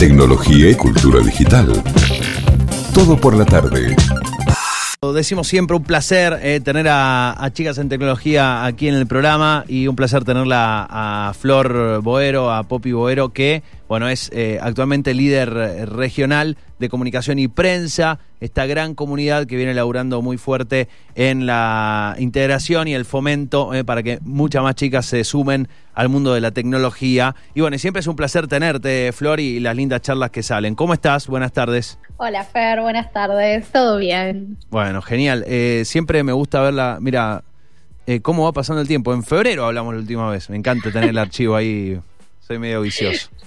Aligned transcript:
tecnología 0.00 0.70
y 0.70 0.74
cultura 0.74 1.20
digital. 1.20 1.70
Todo 2.94 3.20
por 3.20 3.36
la 3.36 3.44
tarde. 3.44 3.94
Decimos 5.14 5.46
siempre 5.46 5.76
un 5.76 5.82
placer 5.82 6.38
eh, 6.42 6.58
tener 6.60 6.88
a, 6.88 7.32
a, 7.32 7.50
Chicas 7.52 7.76
en 7.76 7.90
Tecnología 7.90 8.64
aquí 8.64 8.88
en 8.88 8.94
el 8.94 9.06
programa 9.06 9.66
y 9.68 9.88
un 9.88 9.96
placer 9.96 10.24
tenerla 10.24 10.86
a 10.88 11.34
Flor 11.38 12.00
Boero, 12.00 12.50
a 12.50 12.62
Poppy 12.62 12.92
Boero, 12.92 13.34
que 13.34 13.62
bueno, 13.90 14.08
es 14.08 14.30
eh, 14.32 14.60
actualmente 14.62 15.14
líder 15.14 15.48
eh, 15.48 15.84
regional 15.84 16.56
de 16.78 16.88
comunicación 16.88 17.40
y 17.40 17.48
prensa, 17.48 18.20
esta 18.38 18.64
gran 18.66 18.94
comunidad 18.94 19.48
que 19.48 19.56
viene 19.56 19.74
laburando 19.74 20.22
muy 20.22 20.38
fuerte 20.38 20.88
en 21.16 21.44
la 21.44 22.14
integración 22.20 22.86
y 22.86 22.94
el 22.94 23.04
fomento 23.04 23.74
eh, 23.74 23.82
para 23.82 24.04
que 24.04 24.20
muchas 24.22 24.62
más 24.62 24.76
chicas 24.76 25.06
se 25.06 25.24
sumen 25.24 25.66
al 25.92 26.08
mundo 26.08 26.32
de 26.34 26.40
la 26.40 26.52
tecnología. 26.52 27.34
Y 27.52 27.62
bueno, 27.62 27.76
siempre 27.78 27.98
es 27.98 28.06
un 28.06 28.14
placer 28.14 28.46
tenerte, 28.46 29.10
Flor, 29.10 29.40
y 29.40 29.58
las 29.58 29.74
lindas 29.74 30.02
charlas 30.02 30.30
que 30.30 30.44
salen. 30.44 30.76
¿Cómo 30.76 30.94
estás? 30.94 31.26
Buenas 31.26 31.52
tardes. 31.52 31.98
Hola, 32.18 32.44
Fer, 32.44 32.80
buenas 32.82 33.12
tardes. 33.12 33.72
¿Todo 33.72 33.96
bien? 33.96 34.56
Bueno, 34.70 35.02
genial. 35.02 35.44
siempre 35.82 36.22
me 36.22 36.30
gusta 36.30 36.62
verla, 36.62 36.98
mira, 37.00 37.42
cómo 38.22 38.44
va 38.44 38.52
pasando 38.52 38.82
el 38.82 38.86
tiempo. 38.86 39.12
En 39.12 39.24
febrero 39.24 39.64
hablamos 39.64 39.94
la 39.94 40.00
última 40.00 40.30
vez. 40.30 40.48
Me 40.48 40.56
encanta 40.56 40.92
tener 40.92 41.08
el 41.08 41.18
archivo 41.18 41.56
ahí. 41.56 41.98
Soy 42.38 42.60
medio 42.60 42.82
vicioso. 42.82 43.30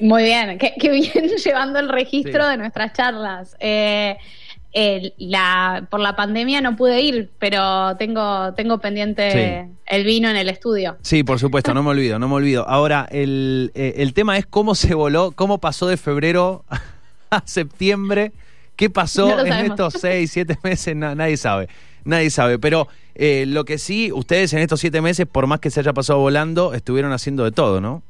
Muy 0.00 0.24
bien, 0.24 0.58
qué, 0.58 0.90
bien 0.90 1.28
llevando 1.44 1.78
el 1.78 1.88
registro 1.88 2.46
de 2.48 2.56
nuestras 2.56 2.92
charlas. 2.92 3.56
Eh, 3.60 4.16
la, 5.18 5.86
por 5.88 6.00
la 6.00 6.16
pandemia 6.16 6.60
no 6.60 6.74
pude 6.74 7.00
ir, 7.00 7.30
pero 7.38 7.96
tengo, 7.96 8.52
tengo 8.54 8.78
pendiente 8.78 9.68
el 9.86 10.04
vino 10.04 10.28
en 10.28 10.36
el 10.36 10.48
estudio. 10.48 10.96
Sí, 11.02 11.22
por 11.22 11.38
supuesto, 11.38 11.72
no 11.74 11.84
me 11.84 11.90
olvido, 11.90 12.18
no 12.18 12.28
me 12.28 12.34
olvido. 12.34 12.68
Ahora, 12.68 13.06
el, 13.10 13.70
eh, 13.74 13.94
el 13.98 14.14
tema 14.14 14.36
es 14.36 14.46
cómo 14.46 14.74
se 14.74 14.94
voló, 14.94 15.30
cómo 15.30 15.58
pasó 15.58 15.86
de 15.86 15.96
febrero 15.96 16.64
a 17.30 17.42
septiembre, 17.44 18.32
qué 18.74 18.90
pasó 18.90 19.46
en 19.46 19.52
estos 19.52 19.94
seis, 19.94 20.32
siete 20.32 20.58
meses, 20.64 20.96
nadie 20.96 21.36
sabe. 21.36 21.68
Nadie 22.04 22.28
sabe, 22.30 22.58
pero 22.58 22.88
eh, 23.14 23.44
lo 23.46 23.64
que 23.64 23.78
sí, 23.78 24.10
ustedes 24.12 24.52
en 24.52 24.58
estos 24.58 24.80
siete 24.80 25.00
meses, 25.00 25.26
por 25.30 25.46
más 25.46 25.60
que 25.60 25.70
se 25.70 25.80
haya 25.80 25.92
pasado 25.92 26.18
volando, 26.18 26.74
estuvieron 26.74 27.12
haciendo 27.12 27.44
de 27.44 27.52
todo, 27.52 27.80
¿no? 27.80 28.02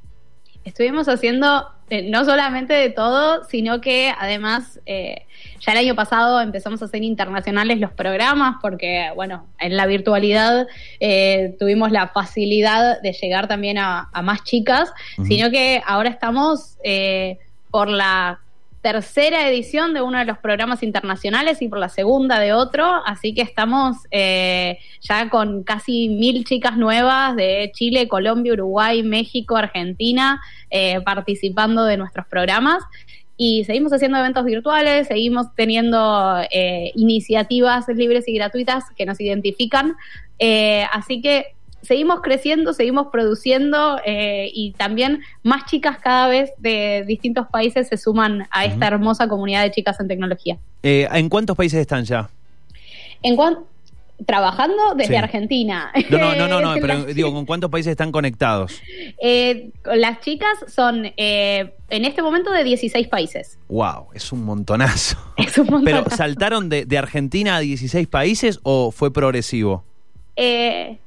Estuvimos 0.64 1.08
haciendo 1.08 1.68
eh, 1.90 2.08
no 2.10 2.24
solamente 2.24 2.72
de 2.72 2.88
todo, 2.90 3.44
sino 3.44 3.80
que 3.80 4.12
además 4.18 4.80
eh, 4.86 5.26
ya 5.60 5.72
el 5.72 5.78
año 5.78 5.94
pasado 5.94 6.40
empezamos 6.40 6.80
a 6.80 6.86
hacer 6.86 7.02
internacionales 7.02 7.78
los 7.78 7.92
programas 7.92 8.56
porque, 8.62 9.10
bueno, 9.14 9.46
en 9.58 9.76
la 9.76 9.84
virtualidad 9.86 10.66
eh, 11.00 11.54
tuvimos 11.58 11.92
la 11.92 12.08
facilidad 12.08 13.02
de 13.02 13.12
llegar 13.12 13.48
también 13.48 13.76
a, 13.78 14.08
más 14.22 14.44
chicas, 14.44 14.92
sino 15.26 15.50
que 15.50 15.82
ahora 15.86 16.08
estamos 16.08 16.78
por 17.70 17.88
la 17.88 18.40
tercera 18.84 19.48
edición 19.48 19.94
de 19.94 20.02
uno 20.02 20.18
de 20.18 20.26
los 20.26 20.36
programas 20.36 20.82
internacionales 20.82 21.62
y 21.62 21.68
por 21.68 21.78
la 21.78 21.88
segunda 21.88 22.38
de 22.38 22.52
otro, 22.52 22.84
así 23.06 23.32
que 23.32 23.40
estamos 23.40 23.96
eh, 24.10 24.78
ya 25.00 25.30
con 25.30 25.62
casi 25.62 26.10
mil 26.10 26.44
chicas 26.44 26.76
nuevas 26.76 27.34
de 27.34 27.72
Chile, 27.74 28.08
Colombia, 28.08 28.52
Uruguay, 28.52 29.02
México, 29.02 29.56
Argentina, 29.56 30.42
eh, 30.68 31.00
participando 31.00 31.86
de 31.86 31.96
nuestros 31.96 32.26
programas. 32.26 32.84
Y 33.38 33.64
seguimos 33.64 33.90
haciendo 33.94 34.18
eventos 34.18 34.44
virtuales, 34.44 35.08
seguimos 35.08 35.46
teniendo 35.54 36.42
eh, 36.50 36.92
iniciativas 36.94 37.88
libres 37.88 38.28
y 38.28 38.34
gratuitas 38.34 38.84
que 38.94 39.06
nos 39.06 39.18
identifican. 39.18 39.94
así 40.92 41.22
que 41.22 41.54
seguimos 41.84 42.20
creciendo, 42.20 42.72
seguimos 42.72 43.08
produciendo 43.12 43.98
eh, 44.04 44.50
y 44.52 44.72
también 44.72 45.20
más 45.42 45.66
chicas 45.66 45.98
cada 45.98 46.28
vez 46.28 46.52
de 46.58 47.04
distintos 47.06 47.46
países 47.48 47.88
se 47.88 47.96
suman 47.96 48.46
a 48.50 48.64
esta 48.64 48.86
hermosa 48.86 49.28
comunidad 49.28 49.62
de 49.62 49.70
chicas 49.70 49.98
en 50.00 50.08
tecnología. 50.08 50.58
Eh, 50.82 51.08
¿En 51.12 51.28
cuántos 51.28 51.56
países 51.56 51.80
están 51.80 52.04
ya? 52.04 52.28
En 53.22 53.36
trabajando 54.26 54.94
desde 54.94 55.18
Argentina. 55.18 55.90
No, 56.08 56.36
no, 56.36 56.46
no, 56.46 56.60
no, 56.60 56.74
pero 56.80 57.04
digo, 57.06 57.32
¿con 57.32 57.46
cuántos 57.46 57.70
países 57.70 57.90
están 57.90 58.12
conectados? 58.12 58.80
Eh, 59.20 59.70
las 59.84 60.20
chicas 60.20 60.52
son 60.68 61.06
en 61.16 61.72
este 61.88 62.22
momento 62.22 62.52
de 62.52 62.64
16 62.64 63.08
países. 63.08 63.58
¡Wow! 63.68 64.08
Es 64.14 64.32
un 64.32 64.44
montonazo. 64.44 65.18
Es 65.36 65.58
un 65.58 65.66
montonazo. 65.66 66.04
¿Pero 66.04 66.16
saltaron 66.16 66.68
de, 66.68 66.84
de 66.84 66.98
Argentina 66.98 67.56
a 67.56 67.60
16 67.60 68.06
países 68.06 68.60
o 68.62 68.90
fue 68.92 69.12
progresivo? 69.12 69.84
Eh, 70.36 70.98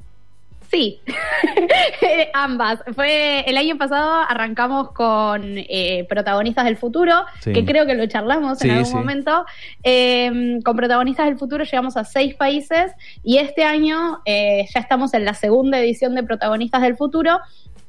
Sí, 0.69 0.99
ambas. 2.33 2.83
Fue 2.93 3.41
el 3.41 3.57
año 3.57 3.77
pasado 3.77 4.25
arrancamos 4.27 4.91
con 4.91 5.41
eh, 5.55 6.05
protagonistas 6.09 6.65
del 6.65 6.77
futuro, 6.77 7.25
que 7.43 7.63
creo 7.63 7.85
que 7.85 7.95
lo 7.95 8.05
charlamos 8.07 8.61
en 8.63 8.71
algún 8.71 8.93
momento. 8.93 9.45
Em, 9.83 10.61
con 10.61 10.75
protagonistas 10.75 11.27
del 11.27 11.37
futuro 11.37 11.63
llegamos 11.63 11.95
a 11.95 12.03
seis 12.03 12.35
países 12.35 12.91
y 13.23 13.37
este 13.37 13.63
año 13.63 14.19
eh, 14.25 14.65
ya 14.73 14.79
estamos 14.79 15.13
en 15.13 15.25
la 15.25 15.33
segunda 15.33 15.79
edición 15.79 16.15
de 16.15 16.23
protagonistas 16.23 16.81
del 16.81 16.97
futuro 16.97 17.39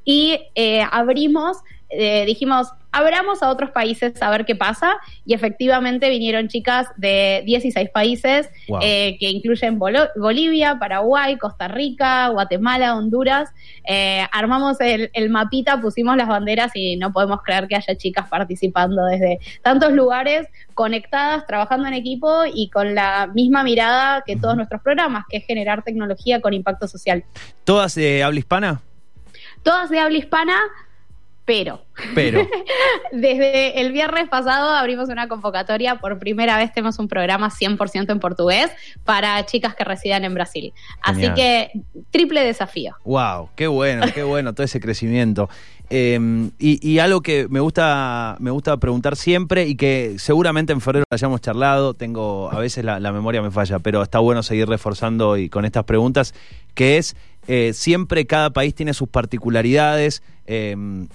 y 0.04 0.38
eh, 0.54 0.82
abrimos 0.90 1.58
eh, 1.90 2.24
dijimos, 2.26 2.68
abramos 2.92 3.42
a 3.42 3.50
otros 3.50 3.70
países 3.70 4.20
a 4.22 4.30
ver 4.30 4.44
qué 4.44 4.54
pasa. 4.54 4.96
Y 5.24 5.34
efectivamente 5.34 6.08
vinieron 6.10 6.48
chicas 6.48 6.88
de 6.96 7.42
16 7.46 7.90
países, 7.90 8.50
eh, 8.82 9.16
que 9.18 9.30
incluyen 9.30 9.78
Bolivia, 9.78 10.78
Paraguay, 10.78 11.36
Costa 11.38 11.68
Rica, 11.68 12.28
Guatemala, 12.28 12.96
Honduras. 12.96 13.50
Eh, 13.84 14.26
armamos 14.32 14.80
el, 14.80 15.10
el, 15.12 15.30
mapita, 15.30 15.80
pusimos 15.80 16.16
las 16.16 16.28
banderas 16.28 16.72
y 16.74 16.96
no 16.96 17.12
podemos 17.12 17.42
creer 17.42 17.68
que 17.68 17.76
haya 17.76 17.96
chicas 17.96 18.28
participando 18.28 19.04
desde 19.04 19.38
tantos 19.62 19.92
lugares, 19.92 20.46
conectadas, 20.74 21.46
trabajando 21.46 21.88
en 21.88 21.94
equipo 21.94 22.42
y 22.52 22.70
con 22.70 22.94
la 22.94 23.30
misma 23.34 23.62
mirada 23.62 24.22
que 24.26 24.36
todos 24.36 24.56
nuestros 24.56 24.82
programas, 24.82 25.24
que 25.28 25.38
es 25.38 25.46
generar 25.46 25.82
tecnología 25.82 26.40
con 26.40 26.52
impacto 26.52 26.86
social. 26.86 27.24
¿Todas 27.64 27.94
de 27.94 28.22
habla 28.22 28.38
hispana? 28.38 28.82
Todas 29.62 29.90
de 29.90 29.98
habla 29.98 30.18
hispana 30.18 30.56
pero, 31.48 31.80
pero. 32.14 32.46
desde 33.10 33.80
el 33.80 33.90
viernes 33.90 34.28
pasado 34.28 34.68
abrimos 34.68 35.08
una 35.08 35.28
convocatoria. 35.28 35.94
Por 35.94 36.18
primera 36.18 36.58
vez 36.58 36.74
tenemos 36.74 36.98
un 36.98 37.08
programa 37.08 37.48
100% 37.48 38.12
en 38.12 38.20
portugués 38.20 38.70
para 39.02 39.46
chicas 39.46 39.74
que 39.74 39.82
residan 39.82 40.26
en 40.26 40.34
Brasil. 40.34 40.74
Así 41.00 41.26
que 41.32 41.70
triple 42.10 42.44
desafío. 42.44 42.96
¡Wow! 43.02 43.48
¡Qué 43.56 43.66
bueno, 43.66 44.04
qué 44.14 44.24
bueno 44.24 44.52
todo 44.52 44.62
ese 44.62 44.78
crecimiento! 44.78 45.48
Em, 45.88 46.50
y, 46.58 46.98
algo 46.98 47.22
que 47.22 47.48
me 47.48 47.60
gusta, 47.60 48.36
me 48.40 48.50
gusta 48.50 48.76
preguntar 48.76 49.16
siempre 49.16 49.66
y 49.66 49.74
que 49.74 50.16
seguramente 50.18 50.74
en 50.74 50.82
febrero 50.82 51.06
hayamos 51.10 51.40
charlado, 51.40 51.94
tengo, 51.94 52.52
a 52.52 52.58
veces 52.58 52.84
la, 52.84 53.00
memoria 53.10 53.40
me 53.40 53.50
falla, 53.50 53.78
pero 53.78 54.02
está 54.02 54.18
bueno 54.18 54.42
seguir 54.42 54.68
reforzando 54.68 55.38
y 55.38 55.48
con 55.48 55.64
estas 55.64 55.84
preguntas, 55.84 56.34
que 56.74 56.98
es 56.98 57.16
eh, 57.46 57.72
siempre 57.72 58.26
cada 58.26 58.50
país 58.50 58.74
tiene 58.74 58.92
sus 58.92 59.08
particularidades. 59.08 60.22
Em, 60.44 61.08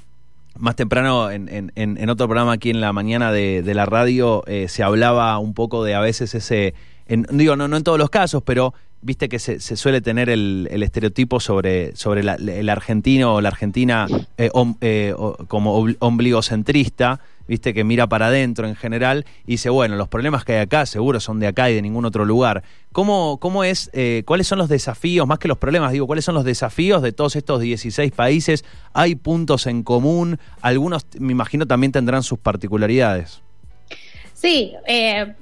más 0.57 0.75
temprano, 0.75 1.31
en, 1.31 1.71
en, 1.75 2.09
otro 2.09 2.27
programa 2.27 2.53
aquí 2.53 2.69
en 2.69 2.81
la 2.81 2.93
mañana 2.93 3.31
de, 3.31 3.73
la 3.73 3.85
radio, 3.85 4.43
eh, 4.47 4.67
se 4.67 4.83
hablaba 4.83 5.37
un 5.39 5.53
poco 5.53 5.83
de 5.83 5.95
a 5.95 5.99
veces 5.99 6.35
ese. 6.35 6.73
digo, 7.07 7.55
no, 7.55 7.67
no 7.67 7.77
en 7.77 7.83
todos 7.83 7.97
los 7.97 8.09
casos, 8.09 8.43
pero 8.45 8.73
viste 9.03 9.29
que 9.29 9.39
se, 9.39 9.59
suele 9.59 10.01
tener 10.01 10.29
el, 10.29 10.67
estereotipo 10.71 11.39
sobre, 11.39 11.95
sobre 11.95 12.21
el 12.21 12.69
argentino 12.69 13.35
o 13.35 13.41
la 13.41 13.49
argentina 13.49 14.07
eh, 14.37 14.49
eh, 14.81 15.13
como 15.47 15.85
ombligocentrista 15.99 17.19
viste, 17.47 17.73
que 17.73 17.83
mira 17.83 18.07
para 18.07 18.27
adentro 18.27 18.67
en 18.67 18.75
general 18.75 19.25
y 19.45 19.53
dice, 19.53 19.69
bueno, 19.69 19.95
los 19.95 20.07
problemas 20.07 20.45
que 20.45 20.53
hay 20.53 20.59
acá 20.59 20.85
seguro 20.85 21.19
son 21.19 21.39
de 21.39 21.47
acá 21.47 21.69
y 21.69 21.75
de 21.75 21.81
ningún 21.81 22.05
otro 22.05 22.25
lugar. 22.25 22.63
¿Cómo, 22.91 23.37
cómo 23.39 23.63
es, 23.63 23.89
eh, 23.93 24.23
cuáles 24.25 24.47
son 24.47 24.59
los 24.59 24.69
desafíos, 24.69 25.27
más 25.27 25.39
que 25.39 25.47
los 25.47 25.57
problemas, 25.57 25.91
digo, 25.91 26.07
cuáles 26.07 26.25
son 26.25 26.35
los 26.35 26.45
desafíos 26.45 27.01
de 27.01 27.11
todos 27.11 27.35
estos 27.35 27.61
16 27.61 28.11
países? 28.11 28.63
¿Hay 28.93 29.15
puntos 29.15 29.67
en 29.67 29.83
común? 29.83 30.39
Algunos, 30.61 31.05
me 31.19 31.31
imagino, 31.31 31.65
también 31.65 31.91
tendrán 31.91 32.23
sus 32.23 32.39
particularidades. 32.39 33.41
Sí, 34.33 34.73
eh, 34.87 35.33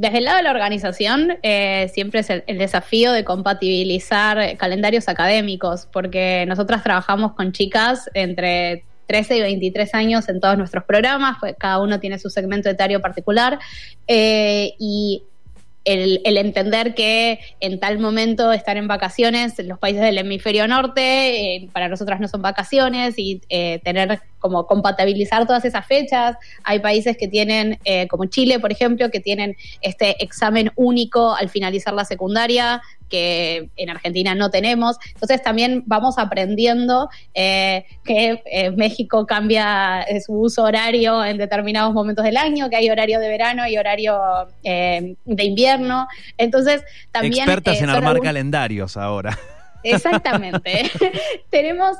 desde 0.00 0.16
el 0.16 0.24
lado 0.24 0.38
de 0.38 0.44
la 0.44 0.50
organización, 0.50 1.36
eh, 1.42 1.90
siempre 1.92 2.20
es 2.20 2.30
el, 2.30 2.56
desafío 2.56 3.12
de 3.12 3.22
compatibilizar 3.22 4.56
calendarios 4.56 5.10
académicos, 5.10 5.86
porque 5.92 6.46
nosotras 6.48 6.82
trabajamos 6.82 7.34
con 7.34 7.52
chicas 7.52 8.08
entre 8.14 8.84
13 9.08 9.36
y 9.36 9.40
23 9.42 9.94
años 9.94 10.26
en 10.30 10.40
todos 10.40 10.56
nuestros 10.56 10.84
programas, 10.84 11.36
pues 11.38 11.54
cada 11.58 11.80
uno 11.80 12.00
tiene 12.00 12.18
su 12.18 12.30
segmento 12.30 12.70
etario 12.70 13.02
particular 13.02 13.58
eh, 14.08 14.72
y 14.78 15.24
el, 15.92 16.36
entender 16.38 16.94
que 16.94 17.40
en 17.60 17.80
tal 17.80 17.98
momento 17.98 18.52
estar 18.52 18.76
en 18.76 18.86
vacaciones, 18.86 19.58
los 19.58 19.78
países 19.78 20.02
del 20.02 20.18
hemisferio 20.18 20.68
norte, 20.68 21.56
eh, 21.56 21.68
para 21.72 21.88
nosotras 21.88 22.20
no 22.20 22.28
son 22.28 22.42
vacaciones 22.42 23.18
y 23.18 23.40
eh, 23.48 23.80
tener 23.82 24.20
como 24.38 24.66
compatibilizar 24.66 25.46
todas 25.46 25.64
esas 25.64 25.86
fechas. 25.86 26.36
Hay 26.64 26.78
países 26.78 27.16
que 27.16 27.28
tienen, 27.28 27.78
eh, 27.84 28.06
como 28.08 28.26
Chile, 28.26 28.60
por 28.60 28.72
ejemplo, 28.72 29.10
que 29.10 29.20
tienen 29.20 29.56
este 29.80 30.22
examen 30.22 30.70
único 30.76 31.34
al 31.34 31.48
finalizar 31.48 31.92
la 31.94 32.04
secundaria, 32.04 32.82
que 33.10 33.68
en 33.76 33.90
Argentina 33.90 34.34
no 34.34 34.50
tenemos. 34.50 34.96
Entonces 35.12 35.42
también 35.42 35.82
vamos 35.86 36.16
aprendiendo 36.18 37.10
eh, 37.34 37.84
que 38.04 38.42
eh, 38.46 38.70
México 38.70 39.26
cambia 39.26 40.02
eh, 40.02 40.20
su 40.22 40.32
uso 40.32 40.62
horario 40.62 41.22
en 41.22 41.36
determinados 41.36 41.92
momentos 41.92 42.24
del 42.24 42.38
año, 42.38 42.70
que 42.70 42.76
hay 42.76 42.88
horario 42.88 43.20
de 43.20 43.28
verano 43.28 43.66
y 43.66 43.76
horario 43.76 44.18
de 44.62 45.44
invierno. 45.44 46.08
Entonces 46.38 46.82
también... 47.10 47.42
Expertas 47.42 47.82
en 47.82 47.90
armar 47.90 48.20
calendarios 48.20 48.96
ahora. 48.96 49.38
Exactamente. 49.82 50.90
Tenemos, 51.50 51.96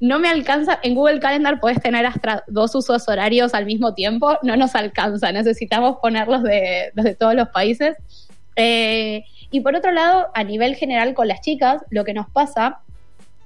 no 0.00 0.18
me 0.18 0.28
alcanza, 0.28 0.78
en 0.82 0.94
Google 0.94 1.20
Calendar 1.20 1.60
puedes 1.60 1.80
tener 1.80 2.04
hasta 2.04 2.44
dos 2.48 2.74
usos 2.74 3.08
horarios 3.08 3.54
al 3.54 3.64
mismo 3.64 3.94
tiempo, 3.94 4.38
no 4.42 4.56
nos 4.56 4.74
alcanza, 4.74 5.30
necesitamos 5.30 5.98
ponerlos 6.02 6.42
de, 6.42 6.90
de 6.94 7.14
todos 7.14 7.34
los 7.34 7.48
países. 7.48 7.96
Eh, 8.56 9.24
y 9.52 9.60
por 9.60 9.76
otro 9.76 9.92
lado, 9.92 10.28
a 10.34 10.42
nivel 10.42 10.74
general 10.74 11.14
con 11.14 11.28
las 11.28 11.40
chicas, 11.40 11.82
lo 11.90 12.04
que 12.04 12.14
nos 12.14 12.28
pasa 12.28 12.80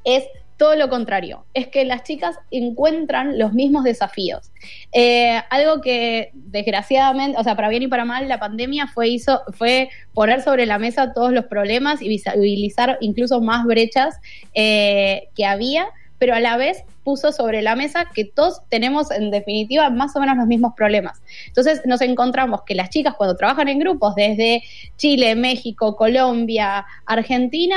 es 0.04 0.24
todo 0.56 0.74
lo 0.74 0.88
contrario, 0.88 1.44
es 1.52 1.66
que 1.68 1.84
las 1.84 2.02
chicas 2.02 2.38
encuentran 2.50 3.38
los 3.38 3.52
mismos 3.52 3.84
desafíos. 3.84 4.50
Eh, 4.92 5.38
algo 5.50 5.82
que 5.82 6.30
desgraciadamente, 6.32 7.38
o 7.38 7.44
sea, 7.44 7.56
para 7.56 7.68
bien 7.68 7.82
y 7.82 7.88
para 7.88 8.06
mal, 8.06 8.26
la 8.26 8.38
pandemia 8.38 8.86
fue, 8.86 9.08
hizo, 9.08 9.42
fue 9.52 9.90
poner 10.14 10.40
sobre 10.40 10.64
la 10.64 10.78
mesa 10.78 11.12
todos 11.12 11.32
los 11.32 11.44
problemas 11.44 12.00
y 12.00 12.08
visibilizar 12.08 12.96
incluso 13.00 13.40
más 13.42 13.66
brechas 13.66 14.18
eh, 14.54 15.28
que 15.34 15.44
había 15.44 15.88
pero 16.18 16.34
a 16.34 16.40
la 16.40 16.56
vez 16.56 16.84
puso 17.04 17.32
sobre 17.32 17.62
la 17.62 17.76
mesa 17.76 18.06
que 18.14 18.24
todos 18.24 18.62
tenemos 18.68 19.10
en 19.10 19.30
definitiva 19.30 19.90
más 19.90 20.16
o 20.16 20.20
menos 20.20 20.36
los 20.36 20.46
mismos 20.46 20.72
problemas. 20.74 21.20
Entonces 21.46 21.82
nos 21.84 22.00
encontramos 22.00 22.62
que 22.62 22.74
las 22.74 22.90
chicas 22.90 23.14
cuando 23.14 23.36
trabajan 23.36 23.68
en 23.68 23.78
grupos 23.78 24.14
desde 24.14 24.62
Chile, 24.96 25.34
México, 25.34 25.96
Colombia, 25.96 26.84
Argentina, 27.04 27.76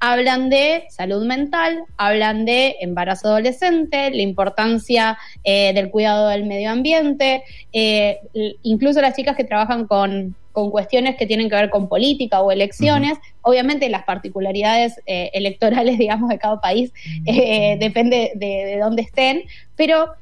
hablan 0.00 0.48
de 0.48 0.86
salud 0.88 1.26
mental, 1.26 1.84
hablan 1.98 2.46
de 2.46 2.76
embarazo 2.80 3.28
adolescente, 3.28 4.10
la 4.10 4.22
importancia 4.22 5.18
eh, 5.44 5.72
del 5.74 5.90
cuidado 5.90 6.28
del 6.28 6.46
medio 6.46 6.70
ambiente, 6.70 7.44
eh, 7.72 8.18
incluso 8.62 9.00
las 9.02 9.14
chicas 9.14 9.36
que 9.36 9.44
trabajan 9.44 9.86
con 9.86 10.34
con 10.52 10.70
cuestiones 10.70 11.16
que 11.16 11.26
tienen 11.26 11.48
que 11.48 11.56
ver 11.56 11.70
con 11.70 11.88
política 11.88 12.40
o 12.40 12.50
elecciones. 12.50 13.18
Obviamente 13.42 13.88
las 13.88 14.04
particularidades 14.04 15.00
eh, 15.06 15.30
electorales, 15.34 15.98
digamos, 15.98 16.28
de 16.28 16.38
cada 16.38 16.60
país 16.60 16.92
eh, 17.26 17.76
depende 17.80 18.32
de, 18.34 18.78
dónde 18.80 19.02
estén, 19.02 19.42
pero 19.76 20.14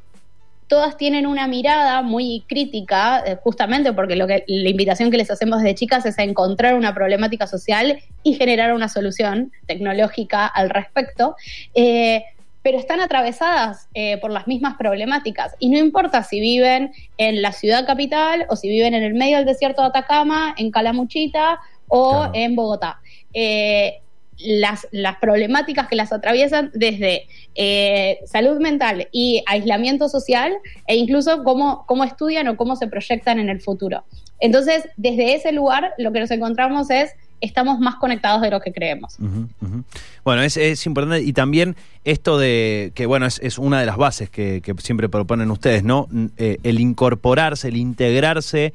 todas 0.67 0.99
tienen 0.99 1.27
una 1.27 1.49
mirada 1.49 2.03
muy 2.03 2.45
crítica, 2.47 3.23
eh, 3.27 3.39
justamente 3.43 3.93
porque 3.95 4.17
lo 4.17 4.27
que, 4.27 4.45
la 4.47 4.69
invitación 4.69 5.11
que 5.11 5.17
les 5.17 5.31
hacemos 5.31 5.63
desde 5.63 5.75
chicas 5.75 6.05
es 6.05 6.19
a 6.19 6.25
encontrar 6.25 6.75
una 6.75 6.95
problemática 6.95 7.47
social 7.47 8.01
y 8.23 8.35
generar 8.35 8.75
una 8.75 8.89
solución 8.89 9.51
tecnológica 9.67 10.47
al 10.47 10.69
respecto 10.69 11.37
pero 12.69 12.81
están 12.81 13.01
atravesadas 13.01 13.89
eh, 13.95 14.19
por 14.19 14.31
las 14.31 14.47
mismas 14.47 14.77
problemáticas. 14.77 15.57
Y 15.59 15.71
no 15.71 15.79
importa 15.79 16.23
si 16.23 16.39
viven 16.39 16.93
en 17.17 17.41
la 17.41 17.53
ciudad 17.53 17.87
capital 17.87 18.45
o 18.51 18.57
si 18.57 18.69
viven 18.69 18.93
en 18.93 19.03
el 19.03 19.15
medio 19.15 19.39
del 19.39 19.47
desierto 19.47 19.81
de 19.81 19.89
Atacama, 19.89 20.55
en 20.59 20.71
Calamuchita 20.71 21.61
o 21.87 22.29
en 22.35 22.57
Bogotá. 22.57 23.01
Eh, 23.33 24.03
las, 24.37 24.87
las, 24.91 25.17
problemáticas 25.17 25.89
que 25.89 25.97
las 25.97 26.13
atraviesan 26.13 26.71
desde 26.75 27.27
eh, 27.55 28.19
salud 28.27 28.61
mental 28.61 29.09
y 29.13 29.43
aislamiento 29.47 30.11
social 30.11 30.53
e 30.87 30.97
incluso 30.97 31.45
cómo, 31.45 31.87
cómo 31.87 32.05
estudian 32.05 32.49
o 32.49 32.59
cómo 32.59 32.77
se 32.77 32.87
proyectan 32.87 33.39
en 33.39 33.49
el 33.49 33.63
futuro. 33.63 34.05
Entonces, 34.41 34.87
desde 34.99 35.33
ese 35.33 35.53
lugar 35.53 35.95
lo 35.97 36.13
que 36.13 36.21
nos 36.21 36.31
encontramos 36.31 36.91
es 36.91 37.15
estamos 37.41 37.79
más 37.79 37.97
conectados 37.97 38.43
de 38.43 38.51
lo 38.51 38.61
que 38.61 38.73
creemos. 38.73 39.17
Bueno, 40.25 40.43
es, 40.43 40.87
importante 40.87 41.23
y 41.23 41.33
también 41.33 41.77
esto 42.05 42.39
de 42.39 42.93
que, 42.95 43.07
bueno, 43.07 43.27
es, 43.27 43.59
una 43.59 43.81
de 43.81 43.87
las 43.87 43.97
bases 43.97 44.31
que, 44.31 44.63
siempre 44.79 45.09
proponen 45.09 45.51
ustedes, 45.51 45.85
¿no? 45.85 46.09
Eh, 46.37 46.59
el 46.63 46.81
incorporarse, 46.81 47.69
el 47.69 47.77
integrarse 47.77 48.73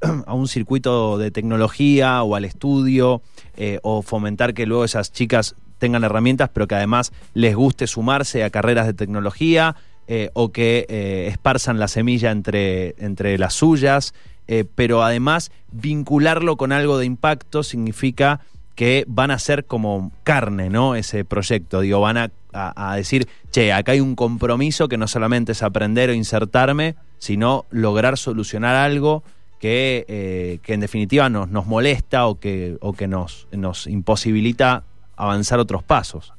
a 0.26 0.34
un 0.34 0.48
circuito 0.48 1.18
de 1.18 1.30
tecnología 1.30 2.22
o 2.22 2.34
al 2.34 2.44
estudio 2.44 3.22
eh, 3.56 3.78
o 3.82 4.02
fomentar 4.02 4.54
que 4.54 4.66
luego 4.66 4.84
esas 4.84 5.12
chicas 5.12 5.54
tengan 5.78 6.04
herramientas, 6.04 6.50
pero 6.52 6.68
que 6.68 6.76
además 6.76 7.12
les 7.34 7.56
guste 7.56 7.86
sumarse 7.86 8.44
a 8.44 8.50
carreras 8.50 8.86
de 8.86 8.94
tecnología 8.94 9.74
eh, 10.06 10.30
o 10.34 10.52
que 10.52 10.86
esparzan 11.28 11.78
la 11.78 11.88
semilla 11.88 12.30
entre, 12.30 12.94
entre 12.98 13.38
las 13.38 13.54
suyas. 13.54 14.14
Eh, 14.54 14.66
pero 14.74 15.02
además 15.02 15.50
vincularlo 15.70 16.58
con 16.58 16.72
algo 16.72 16.98
de 16.98 17.06
impacto 17.06 17.62
significa 17.62 18.40
que 18.74 19.06
van 19.08 19.30
a 19.30 19.38
ser 19.38 19.64
como 19.64 20.12
carne, 20.24 20.68
¿no? 20.68 20.94
Ese 20.94 21.24
proyecto, 21.24 21.80
digo, 21.80 22.00
van 22.00 22.30
a, 22.52 22.94
decir, 22.94 23.28
che, 23.50 23.72
acá 23.72 23.92
hay 23.92 24.00
un 24.00 24.14
compromiso 24.14 24.88
que 24.88 24.98
no 24.98 25.08
solamente 25.08 25.52
es 25.52 25.62
aprender 25.62 26.10
o 26.10 26.12
insertarme, 26.12 26.96
sino 27.16 27.64
lograr 27.70 28.18
solucionar 28.18 28.76
algo 28.76 29.22
que, 29.58 30.04
eh, 30.06 30.58
que 30.62 30.74
en 30.74 30.80
definitiva 30.80 31.30
nos, 31.30 31.48
nos 31.48 31.64
molesta 31.64 32.26
o 32.26 32.38
que, 32.38 32.76
o 32.82 32.92
que 32.92 33.08
nos, 33.08 33.48
nos 33.52 33.86
imposibilita 33.86 34.84
avanzar 35.16 35.60
otros 35.60 35.82
pasos. 35.82 36.34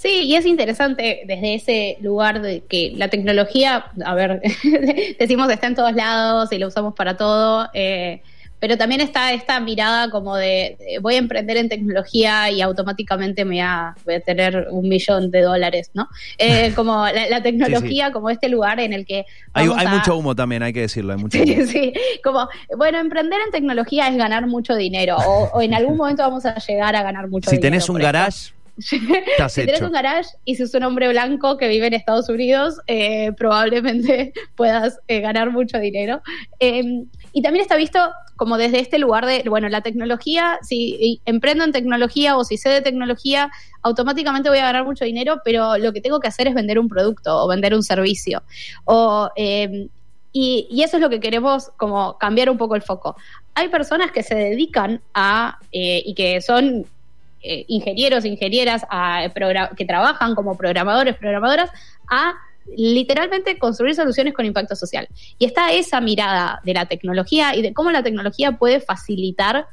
Sí, 0.00 0.26
y 0.26 0.36
es 0.36 0.46
interesante 0.46 1.22
desde 1.26 1.54
ese 1.54 1.98
lugar 2.00 2.40
de 2.40 2.60
que 2.60 2.92
la 2.94 3.08
tecnología, 3.08 3.86
a 4.04 4.14
ver, 4.14 4.40
decimos 5.18 5.50
está 5.50 5.66
en 5.66 5.74
todos 5.74 5.92
lados 5.92 6.52
y 6.52 6.58
la 6.58 6.68
usamos 6.68 6.94
para 6.94 7.16
todo, 7.16 7.68
eh, 7.74 8.22
pero 8.60 8.76
también 8.76 9.00
está 9.00 9.32
esta 9.32 9.58
mirada 9.58 10.08
como 10.08 10.36
de, 10.36 10.76
voy 11.02 11.16
a 11.16 11.18
emprender 11.18 11.56
en 11.56 11.68
tecnología 11.68 12.48
y 12.48 12.62
automáticamente 12.62 13.44
me 13.44 13.56
voy 13.56 14.14
a, 14.14 14.20
tener 14.24 14.68
un 14.70 14.88
millón 14.88 15.32
de 15.32 15.40
dólares, 15.42 15.90
¿no? 15.94 16.08
Eh, 16.38 16.72
como 16.76 17.04
la, 17.08 17.42
tecnología, 17.42 18.12
como 18.12 18.30
este 18.30 18.48
lugar 18.48 18.78
en 18.78 18.92
el 18.92 19.04
que... 19.04 19.24
Hay, 19.52 19.66
mucho 19.66 20.16
humo 20.16 20.36
también, 20.36 20.62
hay 20.62 20.72
que 20.72 20.82
decirlo, 20.82 21.14
hay 21.14 21.18
mucho 21.22 21.38
humo. 21.42 21.66
Sí, 21.66 21.92
como, 22.22 22.48
bueno, 22.76 23.00
emprender 23.00 23.40
en 23.44 23.50
tecnología 23.50 24.06
es 24.06 24.16
ganar 24.16 24.46
mucho 24.46 24.76
dinero 24.76 25.16
o, 25.16 25.60
en 25.60 25.74
algún 25.74 25.96
momento 25.96 26.22
vamos 26.22 26.46
a 26.46 26.54
llegar 26.54 26.94
a 26.94 27.02
ganar 27.02 27.26
mucho 27.26 27.50
dinero. 27.50 27.60
Si 27.60 27.68
tenés 27.68 27.88
un 27.88 27.98
garage 27.98 28.52
si 28.78 29.00
tienes 29.54 29.82
un 29.82 29.92
garage 29.92 30.30
y 30.44 30.56
si 30.56 30.62
es 30.62 30.74
un 30.74 30.84
hombre 30.84 31.08
blanco 31.08 31.56
que 31.56 31.68
vive 31.68 31.86
en 31.86 31.94
Estados 31.94 32.28
Unidos, 32.28 32.80
eh, 32.86 33.32
probablemente 33.32 34.32
puedas 34.56 34.98
eh, 35.08 35.20
ganar 35.20 35.50
mucho 35.50 35.78
dinero. 35.78 36.20
Em, 36.60 37.06
y 37.32 37.42
también 37.42 37.62
está 37.62 37.76
visto 37.76 37.98
como 38.36 38.56
desde 38.56 38.80
este 38.80 38.98
lugar 38.98 39.26
de, 39.26 39.42
bueno, 39.48 39.68
la 39.68 39.80
tecnología, 39.80 40.58
si 40.62 41.20
emprendo 41.26 41.64
en 41.64 41.72
tecnología 41.72 42.36
o 42.36 42.44
si 42.44 42.56
sé 42.56 42.68
de 42.68 42.80
tecnología, 42.80 43.50
automáticamente 43.82 44.48
voy 44.48 44.58
a 44.58 44.66
ganar 44.66 44.84
mucho 44.84 45.04
dinero, 45.04 45.40
pero 45.44 45.76
lo 45.76 45.92
que 45.92 46.00
tengo 46.00 46.20
que 46.20 46.28
hacer 46.28 46.46
es 46.46 46.54
vender 46.54 46.78
un 46.78 46.88
producto 46.88 47.36
o 47.36 47.48
vender 47.48 47.74
un 47.74 47.82
servicio. 47.82 48.42
O, 48.84 49.28
em, 49.34 49.88
y, 50.32 50.68
y, 50.70 50.82
eso 50.82 50.98
es 50.98 51.02
lo 51.02 51.10
que 51.10 51.20
queremos 51.20 51.70
como 51.76 52.16
cambiar 52.18 52.50
un 52.50 52.58
poco 52.58 52.76
el 52.76 52.82
foco. 52.82 53.16
Hay 53.54 53.68
personas 53.68 54.12
que 54.12 54.22
se 54.22 54.36
dedican 54.36 55.00
a, 55.14 55.58
eh, 55.72 56.02
y 56.04 56.14
que 56.14 56.40
son 56.40 56.86
eh, 57.42 57.64
ingenieros, 57.68 58.24
ingenieras 58.24 58.82
que 59.76 59.84
trabajan 59.84 60.34
como 60.34 60.56
programadores, 60.56 61.16
programadoras, 61.16 61.70
a 62.08 62.34
literalmente 62.76 63.58
construir 63.58 63.94
soluciones 63.94 64.34
con 64.34 64.44
impacto 64.44 64.76
social. 64.76 65.08
Y 65.38 65.46
está 65.46 65.72
esa 65.72 66.00
mirada 66.00 66.60
de 66.64 66.74
la 66.74 66.86
tecnología 66.86 67.54
y 67.54 67.62
de 67.62 67.72
cómo 67.72 67.90
la 67.90 68.02
tecnología 68.02 68.52
puede 68.52 68.80
facilitar 68.80 69.66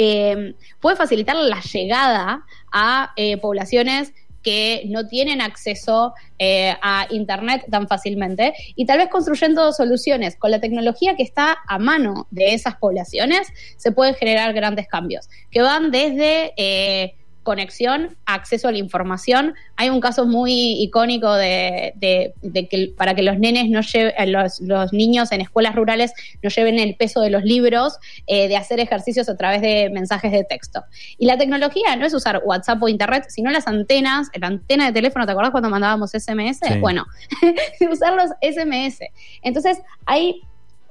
eh, 0.00 0.54
puede 0.78 0.94
facilitar 0.94 1.34
la 1.34 1.60
llegada 1.60 2.44
a 2.70 3.12
eh, 3.16 3.36
poblaciones 3.38 4.12
que 4.42 4.82
no 4.86 5.06
tienen 5.06 5.40
acceso 5.40 6.14
eh, 6.38 6.74
a 6.82 7.06
Internet 7.10 7.64
tan 7.70 7.88
fácilmente 7.88 8.54
y 8.76 8.86
tal 8.86 8.98
vez 8.98 9.08
construyendo 9.08 9.72
soluciones 9.72 10.36
con 10.36 10.50
la 10.50 10.60
tecnología 10.60 11.16
que 11.16 11.22
está 11.22 11.58
a 11.66 11.78
mano 11.78 12.26
de 12.30 12.54
esas 12.54 12.76
poblaciones 12.76 13.48
se 13.76 13.92
pueden 13.92 14.14
generar 14.14 14.52
grandes 14.52 14.86
cambios 14.86 15.28
que 15.50 15.62
van 15.62 15.90
desde 15.90 16.52
eh, 16.56 17.17
conexión, 17.48 18.14
acceso 18.26 18.68
a 18.68 18.72
la 18.72 18.76
información. 18.76 19.54
Hay 19.76 19.88
un 19.88 20.00
caso 20.00 20.26
muy 20.26 20.82
icónico 20.82 21.32
de, 21.32 21.94
que 21.98 22.92
para 22.94 23.14
que 23.14 23.22
los 23.22 23.38
nenes 23.38 23.70
no 23.70 23.80
lleven, 23.80 24.12
eh, 24.18 24.26
los, 24.26 24.92
niños 24.92 25.32
en 25.32 25.40
escuelas 25.40 25.74
rurales 25.74 26.12
no 26.42 26.50
lleven 26.50 26.78
el 26.78 26.94
peso 26.94 27.22
de 27.22 27.30
los 27.30 27.44
libros, 27.44 27.96
eh, 28.26 28.48
de 28.48 28.56
hacer 28.58 28.80
ejercicios 28.80 29.30
a 29.30 29.36
través 29.38 29.62
de 29.62 29.88
mensajes 29.88 30.30
de 30.30 30.44
texto. 30.44 30.84
Y 31.16 31.24
la 31.24 31.38
tecnología 31.38 31.96
no 31.96 32.04
es 32.04 32.12
usar 32.12 32.42
WhatsApp 32.44 32.82
o 32.82 32.88
Internet, 32.88 33.24
sino 33.30 33.50
las 33.50 33.66
antenas, 33.66 34.28
la 34.38 34.48
antena 34.48 34.84
de 34.84 34.92
teléfono, 34.92 35.24
¿te 35.24 35.32
acuerdas 35.32 35.50
cuando 35.50 35.70
mandábamos 35.70 36.10
SMS? 36.10 36.60
Bueno, 36.80 37.06
usar 37.90 38.12
los 38.12 38.28
SMS. 38.42 39.00
Entonces, 39.40 39.78
hay 40.04 40.42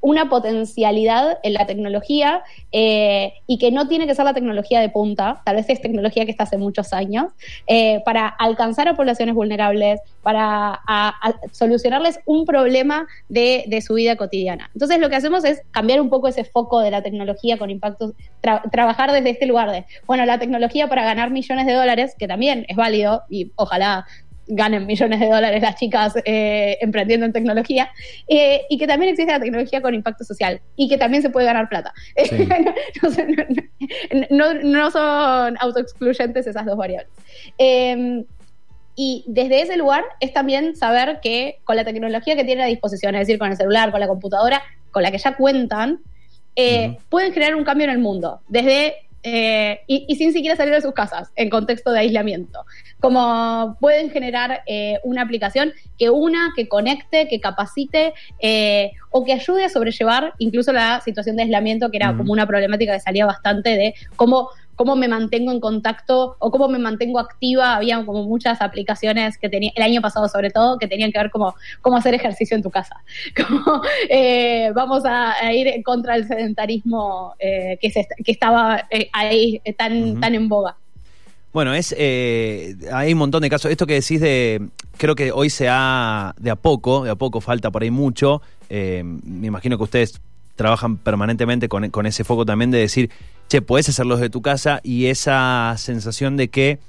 una 0.07 0.29
potencialidad 0.29 1.37
en 1.43 1.53
la 1.53 1.65
tecnología 1.65 2.41
eh, 2.71 3.33
y 3.45 3.57
que 3.57 3.71
no 3.71 3.89
tiene 3.89 4.07
que 4.07 4.15
ser 4.15 4.23
la 4.23 4.33
tecnología 4.33 4.79
de 4.79 4.87
punta, 4.87 5.41
tal 5.43 5.57
vez 5.57 5.69
es 5.69 5.81
tecnología 5.81 6.23
que 6.23 6.31
está 6.31 6.45
hace 6.45 6.57
muchos 6.57 6.93
años, 6.93 7.33
eh, 7.67 8.01
para 8.05 8.25
alcanzar 8.25 8.87
a 8.87 8.95
poblaciones 8.95 9.35
vulnerables, 9.35 9.99
para 10.23 10.79
solucionarles 11.51 12.21
un 12.25 12.45
problema 12.45 13.05
de, 13.27 13.83
su 13.85 13.95
vida 13.95 14.15
cotidiana. 14.15 14.69
Entonces 14.73 14.99
lo 14.99 15.09
que 15.09 15.17
hacemos 15.17 15.43
es 15.43 15.61
cambiar 15.71 15.99
un 15.99 16.09
poco 16.09 16.29
ese 16.29 16.45
foco 16.45 16.79
de 16.79 16.89
la 16.89 17.01
tecnología 17.01 17.57
con 17.57 17.69
impactos, 17.69 18.13
trabajar 18.71 19.11
desde 19.11 19.31
este 19.31 19.45
lugar 19.45 19.71
de, 19.71 19.85
bueno, 20.05 20.25
la 20.25 20.39
tecnología 20.39 20.87
para 20.87 21.03
ganar 21.03 21.31
millones 21.31 21.65
de 21.65 21.73
dólares, 21.73 22.15
que 22.17 22.29
también 22.29 22.65
es 22.69 22.77
válido 22.77 23.23
y 23.29 23.51
ojalá 23.55 24.05
ganen 24.47 24.85
millones 24.85 25.19
de 25.19 25.27
dólares 25.27 25.61
las 25.61 25.75
chicas 25.75 26.13
eh, 26.25 26.77
emprendiendo 26.81 27.25
en 27.25 27.33
tecnología, 27.33 27.91
eh, 28.27 28.61
y 28.69 28.77
que 28.77 28.87
también 28.87 29.11
existe 29.11 29.31
la 29.31 29.39
tecnología 29.39 29.81
con 29.81 29.93
impacto 29.93 30.23
social 30.23 30.61
y 30.75 30.89
que 30.89 30.97
también 30.97 31.21
se 31.21 31.29
puede 31.29 31.45
ganar 31.45 31.69
plata. 31.69 31.93
no, 34.29 34.91
son 34.91 35.57
autoexcluyentes 35.59 36.47
esas 36.47 36.65
dos 36.65 36.77
variables. 36.77 37.11
Em, 37.57 38.25
y 38.95 39.23
desde 39.27 39.61
ese 39.61 39.77
lugar 39.77 40.03
es 40.19 40.33
también 40.33 40.75
saber 40.75 41.19
que 41.21 41.59
con 41.63 41.75
la 41.75 41.85
tecnología 41.85 42.35
que 42.35 42.43
tienen 42.43 42.65
a 42.65 42.67
disposición, 42.67 43.15
es 43.15 43.21
decir, 43.21 43.37
con 43.37 43.51
el 43.51 43.57
celular, 43.57 43.91
con 43.91 43.99
la 43.99 44.07
computadora, 44.07 44.61
con 44.91 45.03
la 45.03 45.11
que 45.11 45.19
ya 45.19 45.35
cuentan, 45.35 45.99
eh, 46.55 46.97
pueden 47.09 47.31
crear 47.31 47.53
un 47.53 47.63
cambio 47.63 47.85
en 47.85 47.91
el 47.91 47.99
mundo. 47.99 48.41
Desde 48.47 49.06
eh, 49.23 49.81
y, 49.87 50.15
sin 50.15 50.31
siquiera 50.31 50.55
salir 50.55 50.73
de 50.73 50.81
sus 50.81 50.93
casas 50.93 51.31
en 51.35 51.49
contexto 51.49 51.91
de 51.91 51.99
aislamiento. 51.99 52.65
Como 52.99 53.75
pueden 53.79 54.09
generar 54.09 54.61
eh, 54.67 54.99
una 55.03 55.23
aplicación 55.23 55.73
que 55.97 56.09
una, 56.09 56.53
que 56.55 56.67
conecte, 56.67 57.27
que 57.27 57.41
capacite 57.41 58.13
eh, 58.39 58.91
o 59.09 59.25
que 59.25 59.33
ayude 59.33 59.65
a 59.65 59.69
sobrellevar 59.69 60.33
incluso 60.37 60.71
la 60.71 61.01
situación 61.01 61.35
de 61.35 61.43
aislamiento, 61.43 61.89
que 61.91 61.97
era 61.97 62.15
como 62.15 62.31
una 62.31 62.47
problemática 62.47 62.93
que 62.93 62.99
salía 62.99 63.25
bastante 63.25 63.71
de 63.71 63.95
cómo 64.15 64.49
cómo 64.77 64.95
me 64.95 65.09
mantengo 65.09 65.51
en 65.51 65.59
contacto 65.59 66.37
o 66.39 66.51
cómo 66.51 66.69
me 66.69 66.77
mantengo 66.77 67.19
activa. 67.19 67.75
Había 67.75 68.05
como 68.05 68.23
muchas 68.23 68.61
aplicaciones 68.61 69.37
que 69.37 69.49
tenía, 69.49 69.71
el 69.75 69.83
año 69.83 70.01
pasado 70.01 70.29
sobre 70.29 70.51
todo, 70.51 70.77
que 70.77 70.87
tenían 70.87 71.11
que 71.11 71.17
ver 71.17 71.31
como 71.31 71.55
cómo 71.81 71.97
hacer 71.97 72.13
ejercicio 72.13 72.55
en 72.55 72.63
tu 72.63 72.69
casa. 72.69 72.95
Como 73.35 73.81
eh, 74.09 74.71
vamos 74.75 75.03
a, 75.05 75.51
ir 75.51 75.83
contra 75.83 76.15
el 76.15 76.27
sedentarismo 76.27 77.33
eh, 77.39 77.77
que, 77.81 77.91
que 77.91 78.31
estaba 78.31 78.85
eh, 78.91 79.09
ahí 79.13 79.59
tan, 79.77 80.19
tan 80.19 80.35
en 80.35 80.47
boga. 80.47 80.77
Bueno, 81.51 81.73
es 81.73 81.91
hay 81.93 83.13
un 83.13 83.17
montón 83.17 83.41
de 83.41 83.49
casos. 83.49 83.71
Esto 83.71 83.87
que 83.87 83.95
decís 83.95 84.21
de, 84.21 84.67
creo 84.97 85.15
que 85.15 85.31
hoy 85.31 85.49
se 85.49 85.67
ha, 85.69 86.35
de 86.37 86.51
a 86.51 86.55
poco, 86.55 87.03
de 87.03 87.09
a 87.09 87.15
poco 87.15 87.41
falta 87.41 87.71
por 87.71 87.81
ahí 87.81 87.89
mucho. 87.89 88.43
me 88.69 89.47
imagino 89.47 89.77
que 89.77 89.83
ustedes 89.83 90.21
trabajan 90.57 90.97
permanentemente 90.97 91.69
con, 91.69 91.89
con, 91.89 92.05
ese 92.05 92.25
foco 92.25 92.45
también 92.45 92.71
de 92.71 92.79
decir, 92.79 93.09
che, 93.47 93.61
puedes 93.61 93.87
hacerlo 93.87 94.17
desde 94.17 94.29
tu 94.29 94.41
casa 94.41 94.81
y 94.83 95.05
esa 95.05 95.73
sensación 95.77 96.35
de 96.35 96.49
que 96.49 96.79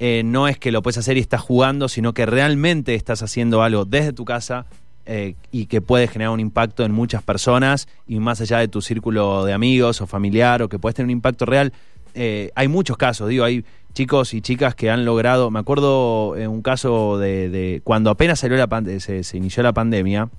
eh, 0.00 0.22
no 0.24 0.48
es 0.48 0.58
que 0.58 0.72
lo 0.72 0.82
puedes 0.82 0.96
hacer 0.96 1.18
y 1.18 1.20
estás 1.20 1.42
jugando, 1.42 1.86
sino 1.88 2.14
que 2.14 2.24
realmente 2.24 2.94
estás 2.94 3.22
haciendo 3.22 3.62
algo 3.62 3.84
desde 3.84 4.14
tu 4.14 4.24
casa 4.24 4.64
eh, 5.04 5.34
y 5.52 5.66
que 5.66 5.82
puede 5.82 6.08
generar 6.08 6.32
un 6.32 6.40
impacto 6.40 6.84
en 6.84 6.92
muchas 6.92 7.22
personas 7.22 7.86
y 8.06 8.18
más 8.18 8.40
allá 8.40 8.58
de 8.58 8.68
tu 8.68 8.80
círculo 8.80 9.44
de 9.44 9.52
amigos 9.52 10.00
o 10.00 10.06
familiar 10.06 10.62
o 10.62 10.70
que 10.70 10.78
puedes 10.78 10.96
tener 10.96 11.04
un 11.06 11.10
impacto 11.10 11.44
real. 11.44 11.74
Eh, 12.14 12.50
hay 12.54 12.66
muchos 12.66 12.96
casos, 12.96 13.28
digo, 13.28 13.44
hay 13.44 13.62
chicos 13.92 14.32
y 14.32 14.40
chicas 14.40 14.74
que 14.74 14.88
han 14.90 15.04
logrado, 15.04 15.50
me 15.50 15.58
acuerdo 15.58 16.34
en 16.36 16.48
un 16.48 16.62
caso 16.62 17.18
de, 17.18 17.82
cuando 17.84 18.08
apenas 18.08 18.40
salió 18.40 18.56
la 18.56 19.00
se, 19.00 19.22
se 19.22 19.36
inició 19.36 19.62
la 19.62 19.74
pandemia, 19.74 20.30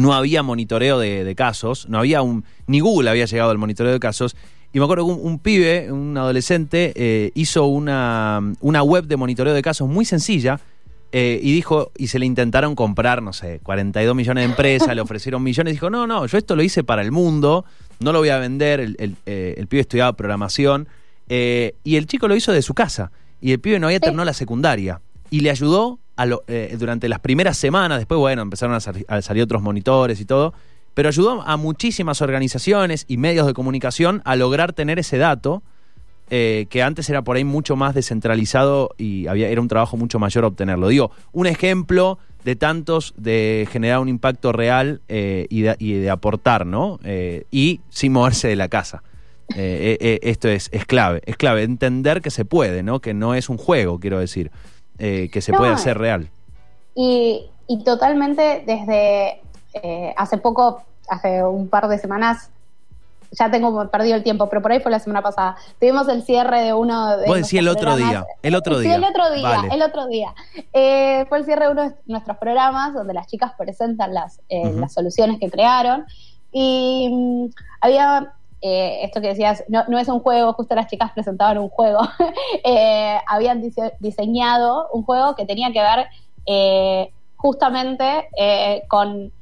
no 0.00 0.14
había 0.14 0.42
monitoreo 0.42 0.98
de, 0.98 1.34
casos, 1.36 1.88
no 1.88 1.98
había 1.98 2.22
un, 2.22 2.44
ni 2.66 2.80
Google 2.80 3.10
había 3.10 3.26
llegado 3.26 3.50
al 3.50 3.58
monitoreo 3.58 3.92
de 3.92 4.00
casos. 4.00 4.34
Y 4.72 4.78
me 4.78 4.84
acuerdo 4.84 5.04
que 5.06 5.12
un, 5.12 5.38
pibe, 5.38 5.90
un 5.92 6.16
adolescente, 6.16 6.92
eh, 6.94 7.32
hizo 7.34 7.66
una, 7.66 8.40
una, 8.60 8.82
web 8.82 9.04
de 9.06 9.16
monitoreo 9.16 9.52
de 9.52 9.62
casos 9.62 9.88
muy 9.88 10.04
sencilla 10.04 10.60
eh, 11.12 11.40
y 11.42 11.52
dijo, 11.52 11.90
y 11.98 12.06
se 12.06 12.18
le 12.18 12.26
intentaron 12.26 12.76
comprar, 12.76 13.20
no 13.20 13.32
sé, 13.32 13.60
42 13.62 14.14
millones 14.14 14.42
de 14.42 14.50
empresas, 14.50 14.94
le 14.94 15.00
ofrecieron 15.00 15.42
millones, 15.42 15.74
dijo, 15.74 15.90
no, 15.90 16.06
no, 16.06 16.24
yo 16.26 16.38
esto 16.38 16.54
lo 16.54 16.62
hice 16.62 16.84
para 16.84 17.02
el 17.02 17.10
mundo, 17.10 17.64
no 17.98 18.12
lo 18.12 18.20
voy 18.20 18.28
a 18.28 18.38
vender, 18.38 18.78
el, 18.78 18.96
el, 19.00 19.16
eh, 19.26 19.66
pibe 19.68 19.80
estudiaba 19.80 20.12
programación, 20.12 20.88
y 21.28 21.96
el 21.96 22.06
chico 22.06 22.26
lo 22.26 22.34
hizo 22.34 22.52
de 22.52 22.62
su 22.62 22.74
casa, 22.74 23.12
y 23.40 23.52
el 23.52 23.60
pibe 23.60 23.78
no 23.78 23.86
había 23.88 24.00
terminado 24.00 24.24
la 24.24 24.34
secundaria, 24.34 25.00
y 25.30 25.40
le 25.40 25.50
ayudó 25.50 25.98
eh, 26.46 26.76
durante 26.78 27.08
las 27.08 27.20
primeras 27.20 27.56
semanas, 27.56 27.98
después, 27.98 28.18
bueno, 28.18 28.42
empezaron 28.42 28.74
a, 28.74 29.22
salir 29.22 29.42
otros 29.42 29.62
monitores 29.62 30.20
y 30.20 30.24
todo, 30.24 30.52
pero 30.94 31.08
ayudó 31.08 31.42
a 31.42 31.56
muchísimas 31.56 32.20
organizaciones 32.20 33.04
y 33.08 33.16
medios 33.16 33.46
de 33.46 33.54
comunicación 33.54 34.20
a 34.24 34.36
lograr 34.36 34.72
tener 34.72 34.98
ese 34.98 35.18
dato. 35.18 35.62
Eh, 36.32 36.66
que 36.70 36.80
antes 36.80 37.10
era 37.10 37.22
por 37.22 37.36
ahí 37.36 37.42
mucho 37.42 37.74
más 37.74 37.92
descentralizado 37.92 38.90
y 38.96 39.26
había, 39.26 39.48
era 39.48 39.60
un 39.60 39.66
trabajo 39.66 39.96
mucho 39.96 40.20
mayor 40.20 40.44
obtenerlo. 40.44 40.86
Digo, 40.86 41.10
un 41.32 41.48
ejemplo 41.48 42.20
de 42.44 42.54
tantos 42.54 43.14
de 43.16 43.66
generar 43.72 43.98
un 43.98 44.08
impacto 44.08 44.52
real 44.52 45.00
eh, 45.08 45.48
y, 45.50 45.62
de, 45.62 46.08
aportar, 46.08 46.66
¿no? 46.66 47.00
y 47.50 47.80
sin 47.88 48.12
moverse 48.12 48.46
de 48.46 48.54
la 48.54 48.68
casa. 48.68 49.02
esto 49.48 50.48
es, 50.48 50.68
es 50.70 50.84
clave, 50.86 51.20
es 51.26 51.36
clave, 51.36 51.64
entender 51.64 52.22
que 52.22 52.30
se 52.30 52.44
puede, 52.44 52.84
¿no? 52.84 53.00
Que 53.00 53.12
no 53.12 53.34
es 53.34 53.48
un 53.48 53.56
juego, 53.56 53.98
quiero 53.98 54.20
decir. 54.20 54.52
Eh, 55.02 55.30
que 55.32 55.40
se 55.40 55.52
puede 55.54 55.72
hacer 55.72 55.96
real. 55.96 56.28
Y, 56.94 57.48
totalmente 57.84 58.62
desde 58.66 59.40
eh, 59.72 60.12
hace 60.16 60.36
poco, 60.36 60.82
hace 61.08 61.42
un 61.42 61.68
par 61.68 61.88
de 61.88 61.96
semanas, 61.96 62.50
ya 63.30 63.50
tengo 63.50 63.88
perdido 63.88 64.16
el 64.16 64.22
tiempo, 64.22 64.48
pero 64.50 64.60
por 64.60 64.72
ahí 64.72 64.80
fue 64.80 64.90
la 64.90 64.98
semana 64.98 65.22
pasada. 65.22 65.56
Tuvimos 65.78 66.06
el 66.08 66.22
cierre 66.22 66.62
de 66.62 66.74
uno 66.74 67.16
de. 67.16 67.26
Puedes 67.26 67.46
decir 67.46 67.60
el 67.60 67.68
otro 67.68 67.96
día. 67.96 68.26
El 68.42 68.54
otro 68.54 68.78
día. 68.78 68.90
Sí, 68.90 68.96
el 68.96 69.04
otro 69.04 69.30
día. 69.32 69.62
El 69.70 69.82
otro 69.82 70.06
día. 70.06 70.34
Eh, 70.74 71.24
fue 71.28 71.38
el 71.38 71.44
cierre 71.46 71.66
de 71.66 71.72
uno 71.72 71.82
de 71.88 71.94
nuestros 72.06 72.36
programas 72.36 72.92
donde 72.92 73.14
las 73.14 73.26
chicas 73.26 73.52
presentan 73.56 74.12
las, 74.12 74.40
las 74.50 74.92
soluciones 74.92 75.38
que 75.38 75.50
crearon. 75.50 76.04
Y 76.52 77.08
mm, 77.10 77.54
había 77.80 78.34
eh, 78.62 79.04
esto 79.04 79.22
que 79.22 79.28
decías, 79.28 79.64
no, 79.68 79.84
no, 79.88 79.98
es 79.98 80.08
un 80.08 80.20
juego, 80.20 80.52
justo 80.52 80.74
las 80.74 80.86
chicas 80.86 81.12
presentaban 81.12 81.56
un 81.56 81.70
juego, 81.70 82.00
eh, 82.64 83.18
habían 83.26 83.62
diseñado 84.00 84.88
un 84.92 85.02
juego 85.02 85.34
que 85.34 85.46
tenía 85.46 85.72
que 85.72 85.80
ver 85.80 86.06
eh, 86.44 87.10
justamente 87.36 88.28
con, 88.88 89.32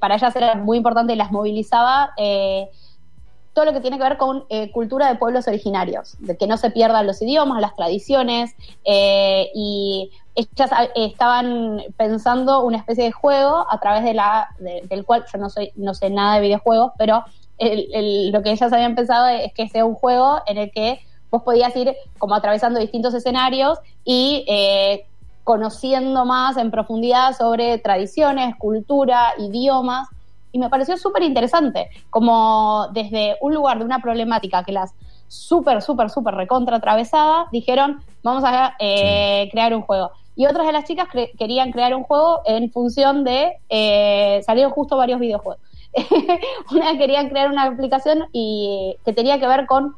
para 0.00 0.14
ellas 0.14 0.34
era 0.34 0.54
muy 0.54 0.78
importante 0.78 1.12
y 1.12 1.16
las 1.16 1.32
movilizaba 1.32 2.14
todo 3.52 3.64
lo 3.66 3.72
que 3.74 3.80
tiene 3.80 3.98
que 3.98 4.04
ver 4.04 4.16
con 4.16 4.46
cultura 4.72 5.08
de 5.08 5.16
pueblos 5.16 5.46
originarios, 5.48 6.16
de 6.18 6.38
que 6.38 6.46
no 6.46 6.56
se 6.56 6.70
pierdan 6.70 7.06
los 7.06 7.20
idiomas, 7.20 7.60
las 7.60 7.76
tradiciones, 7.76 8.54
y 8.84 10.10
ellas 10.34 10.70
estaban 10.94 11.82
pensando 11.98 12.64
una 12.64 12.78
especie 12.78 13.04
de 13.04 13.12
juego 13.12 13.66
a 13.70 13.78
través 13.80 14.02
de 14.04 14.14
la, 14.14 14.48
del 14.58 15.04
cual 15.04 15.26
yo 15.30 15.38
no 15.38 15.50
soy, 15.50 15.72
no 15.76 15.92
sé 15.92 16.08
nada 16.08 16.36
de 16.36 16.40
videojuegos, 16.40 16.92
pero 16.96 17.22
lo 17.58 18.42
que 18.42 18.50
ellas 18.50 18.72
habían 18.72 18.94
pensado 18.94 19.28
es 19.28 19.52
que 19.52 19.68
sea 19.68 19.84
un 19.84 19.94
juego 19.94 20.40
en 20.46 20.58
el 20.58 20.70
que 20.70 21.00
vos 21.30 21.42
podías 21.42 21.74
ir 21.76 21.94
como 22.18 22.34
atravesando 22.34 22.78
distintos 22.78 23.14
escenarios 23.14 23.78
y 24.04 24.44
eh, 24.48 25.06
conociendo 25.44 26.24
más 26.24 26.56
en 26.56 26.70
profundidad 26.70 27.36
sobre 27.36 27.78
tradiciones, 27.78 28.56
cultura, 28.56 29.34
idiomas. 29.38 30.08
Y 30.52 30.58
me 30.58 30.70
pareció 30.70 30.96
súper 30.96 31.22
interesante, 31.22 31.90
como 32.10 32.88
desde 32.92 33.36
un 33.40 33.54
lugar 33.54 33.78
de 33.78 33.84
una 33.84 34.00
problemática 34.00 34.64
que 34.64 34.72
las 34.72 34.94
súper, 35.28 35.82
súper, 35.82 36.10
súper 36.10 36.34
recontra 36.34 36.76
atravesaba, 36.76 37.48
dijeron, 37.52 38.02
vamos 38.22 38.44
a 38.44 38.74
eh, 38.78 39.48
crear 39.50 39.74
un 39.74 39.82
juego. 39.82 40.10
Y 40.34 40.46
otras 40.46 40.66
de 40.66 40.72
las 40.72 40.84
chicas 40.84 41.08
querían 41.38 41.72
crear 41.72 41.94
un 41.94 42.04
juego 42.04 42.42
en 42.44 42.70
función 42.70 43.24
de, 43.24 43.52
eh, 43.68 44.42
salieron 44.44 44.72
justo 44.72 44.96
varios 44.96 45.18
videojuegos. 45.18 45.62
una 46.70 46.96
quería 46.98 47.28
crear 47.28 47.50
una 47.50 47.64
aplicación 47.64 48.24
y 48.32 48.96
que 49.04 49.12
tenía 49.12 49.38
que 49.38 49.46
ver 49.46 49.66
con 49.66 49.94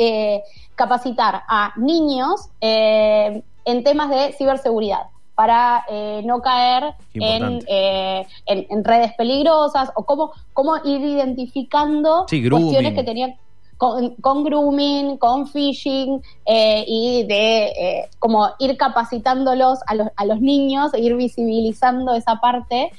eh, 0.00 0.42
capacitar 0.76 1.42
a 1.48 1.72
niños 1.76 2.48
eh, 2.60 3.42
en 3.64 3.82
temas 3.82 4.10
de 4.10 4.32
ciberseguridad 4.32 5.08
para 5.34 5.84
eh, 5.88 6.22
no 6.24 6.40
caer 6.40 6.94
en, 7.14 7.64
en, 7.66 8.84
redes 8.84 9.12
peligrosas 9.14 9.90
o 9.96 10.04
cómo, 10.04 10.30
cómo 10.52 10.76
ir 10.84 11.00
identificando 11.00 12.26
cuestiones 12.28 12.94
que 12.94 13.02
tenían 13.02 13.34
con, 13.76 14.14
con, 14.16 14.44
grooming, 14.44 15.16
con 15.16 15.48
phishing 15.48 16.22
y 16.46 17.24
de 17.24 18.08
como 18.20 18.50
ir 18.60 18.76
capacitándolos 18.76 19.80
a 19.86 19.96
los, 19.96 20.08
a 20.14 20.24
los 20.26 20.40
niños, 20.40 20.94
e 20.94 21.00
ir 21.00 21.16
visibilizando 21.16 22.14
esa 22.14 22.36
parte 22.36 22.92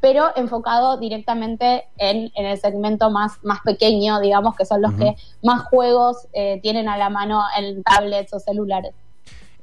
pero 0.00 0.30
enfocado 0.36 0.98
directamente 0.98 1.84
en, 1.96 2.30
el 2.34 2.58
segmento 2.58 3.10
más, 3.10 3.42
más 3.42 3.60
pequeño, 3.64 4.20
digamos, 4.20 4.56
que 4.56 4.64
son 4.64 4.82
los 4.82 4.92
que 4.94 5.16
más 5.42 5.64
juegos 5.68 6.28
eh, 6.32 6.60
tienen 6.62 6.88
a 6.88 6.96
la 6.96 7.10
mano 7.10 7.42
en 7.58 7.82
tablets 7.82 8.32
o 8.32 8.38
celulares. 8.38 8.94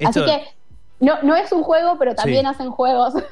Así 0.04 0.24
que 0.25 0.44
no, 1.03 1.22
no 1.22 1.36
es 1.36 1.51
un 1.51 1.63
juego, 1.63 1.98
pero 2.00 2.15
también 2.15 2.45
hacen 2.48 2.72
juegos. 2.72 3.13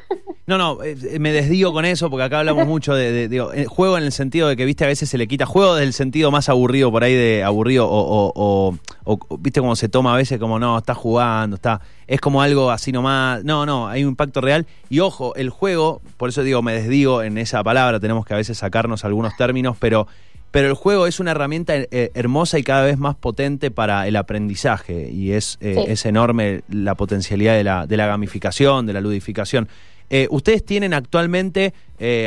No, 0.48 0.58
no, 0.58 0.84
eh, 0.84 1.20
me 1.20 1.32
desdigo 1.32 1.72
con 1.72 1.86
eso 1.86 2.10
porque 2.10 2.24
acá 2.26 2.40
hablamos 2.40 2.68
mucho 2.68 2.94
de, 2.94 3.30
de, 3.30 3.66
juego 3.68 3.98
en 3.98 4.04
el 4.04 4.12
sentido 4.12 4.50
de 4.50 4.58
que, 4.58 4.66
viste, 4.66 4.84
a 4.84 4.88
veces 4.88 5.08
se 5.08 5.18
le 5.18 5.28
quita 5.28 5.46
juego 5.46 5.76
del 5.76 5.94
sentido 5.94 6.30
más 6.30 6.50
aburrido 6.50 6.92
por 6.92 7.06
ahí 7.06 7.14
de 7.14 7.44
aburrido 7.44 7.88
o, 7.88 8.74
o, 9.06 9.38
viste 9.38 9.62
cómo 9.62 9.78
se 9.78 9.88
toma 9.88 10.14
a 10.14 10.18
veces 10.18 10.40
como 10.40 10.60
no, 10.60 10.80
está 10.80 10.94
jugando, 10.94 11.56
está, 11.56 11.80
es 12.08 12.20
como 12.20 12.42
algo 12.42 12.72
así 12.72 12.92
nomás. 12.92 13.46
No, 13.46 13.66
no, 13.66 13.88
hay 13.88 14.04
un 14.04 14.10
impacto 14.10 14.42
real. 14.42 14.66
Y 14.90 15.00
ojo, 15.00 15.36
el 15.36 15.52
juego, 15.52 16.02
por 16.18 16.28
eso 16.28 16.44
digo, 16.44 16.62
me 16.62 16.74
desdigo 16.74 17.24
en 17.24 17.38
esa 17.38 17.64
palabra, 17.64 18.02
tenemos 18.02 18.26
que 18.26 18.34
a 18.34 18.38
veces 18.38 18.58
sacarnos 18.58 19.06
algunos 19.06 19.38
términos, 19.38 19.78
pero 19.80 20.08
pero 20.52 20.68
el 20.68 20.74
juego 20.74 21.08
es 21.08 21.20
una 21.20 21.32
herramienta 21.32 21.74
eh, 21.76 22.12
hermosa 22.14 22.60
y 22.60 22.64
cada 22.64 22.84
vez 22.84 22.98
más 22.98 23.16
potente 23.16 23.72
para 23.72 24.08
el 24.08 24.18
aprendizaje 24.18 25.10
y 25.10 25.32
es, 25.32 25.58
eh, 25.62 25.86
es 25.88 26.06
enorme 26.06 26.64
la 26.70 26.96
potencialidad 26.96 27.56
de 27.56 27.64
la, 27.64 27.88
de 27.88 27.98
la 27.98 28.06
gamificación, 28.06 28.86
de 28.86 28.94
la 28.94 29.02
ludificación. 29.02 29.70
Eh, 30.10 30.28
ustedes 30.30 30.66
tienen 30.66 30.94
actualmente, 30.94 31.74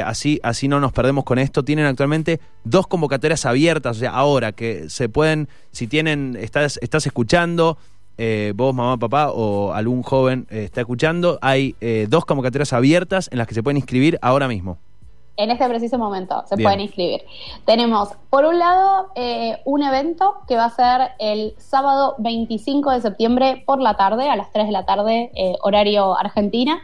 así, 0.06 0.40
así 0.42 0.68
no 0.68 0.80
nos 0.80 0.92
perdemos 0.92 1.24
con 1.24 1.38
esto, 1.38 1.64
tienen 1.64 1.84
actualmente 1.84 2.40
dos 2.64 2.86
convocatorias 2.86 3.44
abiertas, 3.44 3.98
o 3.98 4.00
sea, 4.00 4.12
ahora 4.12 4.52
que 4.52 4.88
se 4.88 5.10
pueden, 5.10 5.48
si 5.70 5.86
tienen, 5.86 6.38
estás, 6.40 6.78
estás 6.80 7.04
escuchando, 7.06 7.76
vos, 8.54 8.74
mamá, 8.74 8.96
papá 8.96 9.32
o 9.32 9.74
algún 9.74 10.02
joven 10.02 10.46
está 10.48 10.80
escuchando, 10.80 11.38
hay 11.42 11.76
dos 12.08 12.24
convocatorias 12.24 12.72
abiertas 12.72 13.28
en 13.30 13.36
las 13.36 13.46
que 13.46 13.54
se 13.54 13.62
pueden 13.62 13.76
inscribir 13.76 14.18
ahora 14.22 14.48
mismo 14.48 14.78
en 15.36 15.50
este 15.50 15.68
preciso 15.68 15.98
momento 15.98 16.44
se 16.46 16.56
pueden 16.56 16.80
inscribir. 16.80 17.22
Tenemos, 17.64 18.10
por 18.30 18.44
un 18.44 18.58
lado, 18.58 19.08
eh, 19.14 19.58
un 19.64 19.82
evento 19.82 20.36
que 20.46 20.56
va 20.56 20.66
a 20.66 20.70
ser 20.70 21.10
el 21.18 21.54
sábado 21.58 22.14
25 22.18 22.90
de 22.92 23.00
septiembre 23.00 23.62
por 23.66 23.80
la 23.80 23.96
tarde, 23.96 24.28
a 24.30 24.36
las 24.36 24.52
3 24.52 24.66
de 24.66 24.72
la 24.72 24.84
tarde, 24.86 25.32
eh, 25.34 25.56
horario 25.62 26.16
Argentina, 26.16 26.80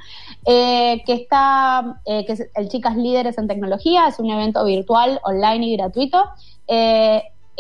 eh, 0.46 1.02
que 1.06 1.12
está, 1.12 2.00
que 2.04 2.26
es 2.28 2.50
el 2.54 2.68
Chicas 2.68 2.96
Líderes 2.96 3.38
en 3.38 3.46
Tecnología, 3.46 4.08
es 4.08 4.18
un 4.18 4.30
evento 4.30 4.64
virtual, 4.64 5.20
online 5.24 5.66
y 5.66 5.76
gratuito. 5.76 6.24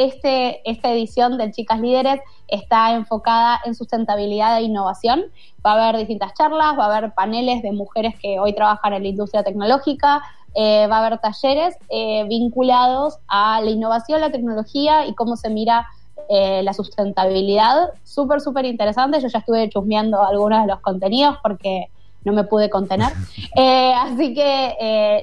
Este, 0.00 0.62
esta 0.64 0.90
edición 0.92 1.36
del 1.36 1.52
Chicas 1.52 1.78
Líderes 1.78 2.20
está 2.48 2.94
enfocada 2.94 3.60
en 3.66 3.74
sustentabilidad 3.74 4.56
e 4.56 4.62
innovación. 4.62 5.24
Va 5.64 5.72
a 5.72 5.88
haber 5.88 5.98
distintas 5.98 6.32
charlas, 6.32 6.78
va 6.78 6.86
a 6.86 6.96
haber 6.96 7.12
paneles 7.12 7.60
de 7.60 7.72
mujeres 7.72 8.14
que 8.18 8.38
hoy 8.38 8.54
trabajan 8.54 8.94
en 8.94 9.02
la 9.02 9.08
industria 9.10 9.42
tecnológica, 9.42 10.22
eh, 10.54 10.86
va 10.88 10.96
a 10.96 11.06
haber 11.06 11.18
talleres 11.18 11.76
eh, 11.88 12.24
vinculados 12.28 13.18
a 13.28 13.60
la 13.60 13.70
innovación, 13.70 14.20
la 14.20 14.32
tecnología 14.32 15.06
y 15.06 15.14
cómo 15.14 15.36
se 15.36 15.48
mira 15.48 15.86
eh, 16.28 16.62
la 16.62 16.72
sustentabilidad. 16.72 17.90
Súper, 18.04 18.40
súper 18.40 18.64
interesante. 18.64 19.20
Yo 19.20 19.28
ya 19.28 19.38
estuve 19.38 19.68
chusmeando 19.68 20.22
algunos 20.22 20.62
de 20.62 20.68
los 20.68 20.80
contenidos 20.80 21.36
porque 21.42 21.86
no 22.24 22.32
me 22.32 22.44
pude 22.44 22.68
contener. 22.68 23.12
así 23.96 24.34
que 24.34 25.22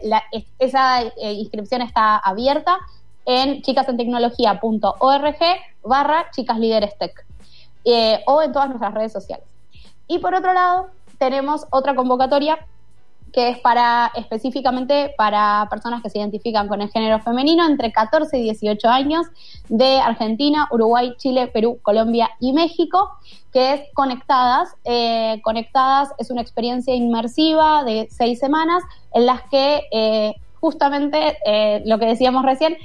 esa 0.60 1.04
inscripción 1.20 1.82
está 1.82 2.18
abierta 2.18 2.78
en 3.26 3.62
chicasentecnología.org 3.62 5.36
barra 5.84 6.32
chicas 6.32 6.58
tech 6.98 7.26
o 8.26 8.42
en 8.42 8.52
todas 8.52 8.70
nuestras 8.70 8.94
redes 8.94 9.12
sociales. 9.12 9.46
Y 10.08 10.20
por 10.20 10.34
otro 10.34 10.54
lado, 10.54 10.88
tenemos 11.20 11.68
otra 11.70 11.96
convocatoria 11.96 12.58
que 13.34 13.50
es 13.50 13.60
para 13.60 14.12
específicamente 14.16 15.14
para 15.18 15.68
personas 15.70 16.02
que 16.02 16.10
se 16.10 16.20
identifican 16.20 16.68
con 16.68 16.82
el 16.82 16.90
género 16.90 17.20
femenino 17.20 17.66
entre 17.66 17.92
14 17.92 18.38
y 18.38 18.44
18 18.44 18.88
años 18.90 19.28
de 19.70 20.00
Argentina, 20.00 20.68
Uruguay, 20.72 21.14
Chile, 21.18 21.48
Perú, 21.48 21.80
Colombia 21.82 22.30
y 22.40 22.54
México, 22.54 23.12
que 23.52 23.74
es 23.74 23.82
Conectadas. 23.94 24.70
Eh, 24.86 25.40
Conectadas 25.44 26.10
es 26.18 26.32
una 26.32 26.42
experiencia 26.42 26.96
inmersiva 26.96 27.84
de 27.84 28.08
seis 28.10 28.40
semanas 28.40 28.84
en 29.14 29.26
las 29.26 29.42
que 29.44 29.84
eh, 29.92 30.36
justamente 30.60 31.38
eh, 31.46 31.82
lo 31.86 32.00
que 32.00 32.06
decíamos 32.06 32.44
recién, 32.44 32.78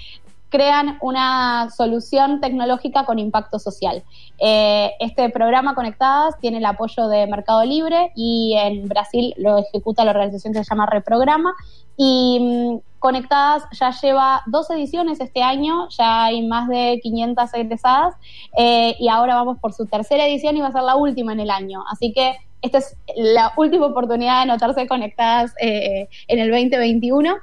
crean 0.53 0.99
una 1.01 1.71
solución 1.71 2.41
tecnológica 2.41 3.07
con 3.07 3.19
impacto 3.19 3.59
social. 3.59 4.05
Eh, 4.39 4.91
este 5.01 5.31
programa 5.31 5.75
Conectadas 5.75 6.39
tiene 6.41 6.59
el 6.59 6.67
apoyo 6.67 7.09
de 7.09 7.27
Mercado 7.27 7.65
Libre 7.65 8.13
y 8.15 8.55
en 8.59 8.87
Brasil 8.87 9.33
lo 9.39 9.57
ejecuta 9.59 10.05
la 10.05 10.11
organización 10.11 10.53
que 10.53 10.63
se 10.63 10.69
llama 10.69 10.87
Reprograma. 10.87 11.55
Y 11.97 12.39
mm, 12.39 12.79
Conectadas 12.99 13.65
ya 13.73 13.91
lleva 13.91 14.43
dos 14.47 14.71
ediciones 14.71 15.21
este 15.21 15.43
año, 15.43 15.89
ya 15.89 16.25
hay 16.25 16.47
más 16.47 16.69
de 16.69 17.01
500 17.03 17.55
egresadas 17.55 18.15
eh, 18.57 18.95
y 19.01 19.09
ahora 19.09 19.35
vamos 19.35 19.59
por 19.59 19.73
su 19.73 19.87
tercera 19.87 20.27
edición 20.27 20.57
y 20.57 20.61
va 20.61 20.69
a 20.69 20.73
ser 20.73 20.83
la 20.83 20.97
última 20.97 21.33
en 21.33 21.41
el 21.41 21.51
año. 21.51 21.83
Así 21.91 22.13
que 22.13 22.37
esta 22.61 22.79
es 22.79 22.97
la 23.17 23.53
última 23.57 23.87
oportunidad 23.87 24.43
de 24.43 24.47
notarse 24.47 24.87
conectadas 24.87 25.53
eh, 25.61 26.09
en 26.29 26.39
el 26.39 26.51
2021. 26.51 27.35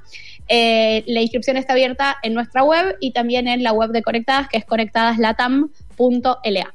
Eh, 0.51 1.03
la 1.05 1.21
inscripción 1.21 1.57
está 1.57 1.73
abierta 1.73 2.17
en 2.23 2.33
nuestra 2.33 2.63
web 2.63 2.97
y 2.99 3.11
también 3.11 3.47
en 3.47 3.61
la 3.61 3.71
web 3.71 3.91
de 3.91 4.01
Conectadas, 4.01 4.49
que 4.49 4.57
es 4.57 4.65
conectadaslatam.la. 4.65 6.73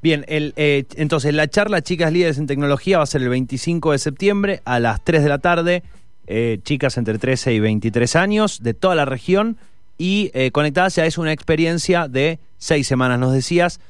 Bien, 0.00 0.24
eh, 0.28 0.84
entonces 0.94 1.34
la 1.34 1.48
charla 1.48 1.82
Chicas 1.82 2.12
Líderes 2.12 2.38
en 2.38 2.46
Tecnología 2.46 2.98
va 2.98 3.02
a 3.02 3.06
ser 3.06 3.22
el 3.22 3.30
25 3.30 3.90
de 3.90 3.98
septiembre 3.98 4.60
a 4.64 4.78
las 4.78 5.02
3 5.02 5.24
de 5.24 5.28
la 5.28 5.38
tarde. 5.38 5.82
Eh, 6.28 6.60
chicas 6.62 6.96
entre 6.96 7.18
13 7.18 7.54
y 7.54 7.60
23 7.60 8.14
años 8.14 8.62
de 8.62 8.74
toda 8.74 8.94
la 8.94 9.06
región 9.06 9.56
y 9.96 10.30
Conectadas 10.52 10.94
ya 10.94 11.06
es 11.06 11.18
una 11.18 11.32
experiencia 11.32 12.06
de 12.06 12.38
seis 12.56 12.86
semanas, 12.86 13.18
nos 13.18 13.32
decías, 13.32 13.80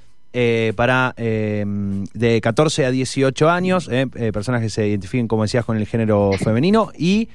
para 0.75 1.15
de 1.19 2.41
14 2.43 2.87
a 2.87 2.91
18 2.91 3.51
años, 3.51 3.91
personas 4.33 4.63
que 4.63 4.71
se 4.71 4.89
identifiquen, 4.89 5.29
como 5.29 5.43
decías, 5.43 5.67
con 5.67 5.77
el 5.77 5.87
género 5.87 6.33
femenino 6.43 6.93
y 6.97 7.29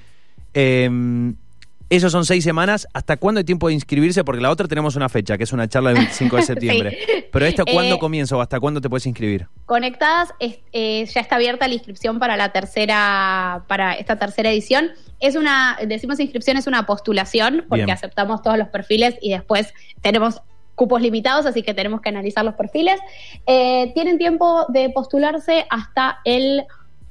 esos 1.89 2.11
son 2.11 2.25
seis 2.25 2.43
semanas. 2.43 2.87
¿Hasta 2.93 3.17
cuándo 3.17 3.39
hay 3.39 3.43
tiempo 3.43 3.67
de 3.67 3.73
inscribirse? 3.73 4.23
Porque 4.23 4.41
la 4.41 4.49
otra 4.49 4.67
tenemos 4.67 4.95
una 4.95 5.09
fecha, 5.09 5.37
que 5.37 5.43
es 5.43 5.53
una 5.53 5.67
charla 5.67 5.89
del 5.89 5.99
25 5.99 6.35
de 6.35 6.41
septiembre. 6.43 6.97
Pero 7.31 7.45
esta, 7.45 7.65
¿cuándo 7.65 7.95
eh, 7.95 7.99
comienza 7.99 8.35
o 8.35 8.41
hasta 8.41 8.59
cuándo 8.59 8.81
te 8.81 8.89
puedes 8.89 9.05
inscribir? 9.05 9.47
Conectadas, 9.65 10.33
eh, 10.39 11.05
ya 11.05 11.21
está 11.21 11.35
abierta 11.35 11.67
la 11.67 11.73
inscripción 11.73 12.19
para 12.19 12.37
la 12.37 12.51
tercera, 12.51 13.63
para 13.67 13.93
esta 13.93 14.17
tercera 14.17 14.51
edición. 14.51 14.91
Es 15.19 15.35
una, 15.35 15.77
decimos 15.87 16.19
inscripción, 16.19 16.57
es 16.57 16.67
una 16.67 16.85
postulación, 16.85 17.65
porque 17.69 17.91
aceptamos 17.91 18.41
todos 18.41 18.57
los 18.57 18.69
perfiles 18.69 19.15
y 19.21 19.31
después 19.31 19.73
tenemos 20.01 20.41
cupos 20.75 21.01
limitados, 21.01 21.45
así 21.45 21.61
que 21.61 21.73
tenemos 21.73 22.01
que 22.01 22.09
analizar 22.09 22.43
los 22.43 22.55
perfiles. 22.55 22.99
Eh, 23.45 23.91
tienen 23.93 24.17
tiempo 24.17 24.65
de 24.69 24.89
postularse 24.89 25.65
hasta 25.69 26.19
el 26.25 26.63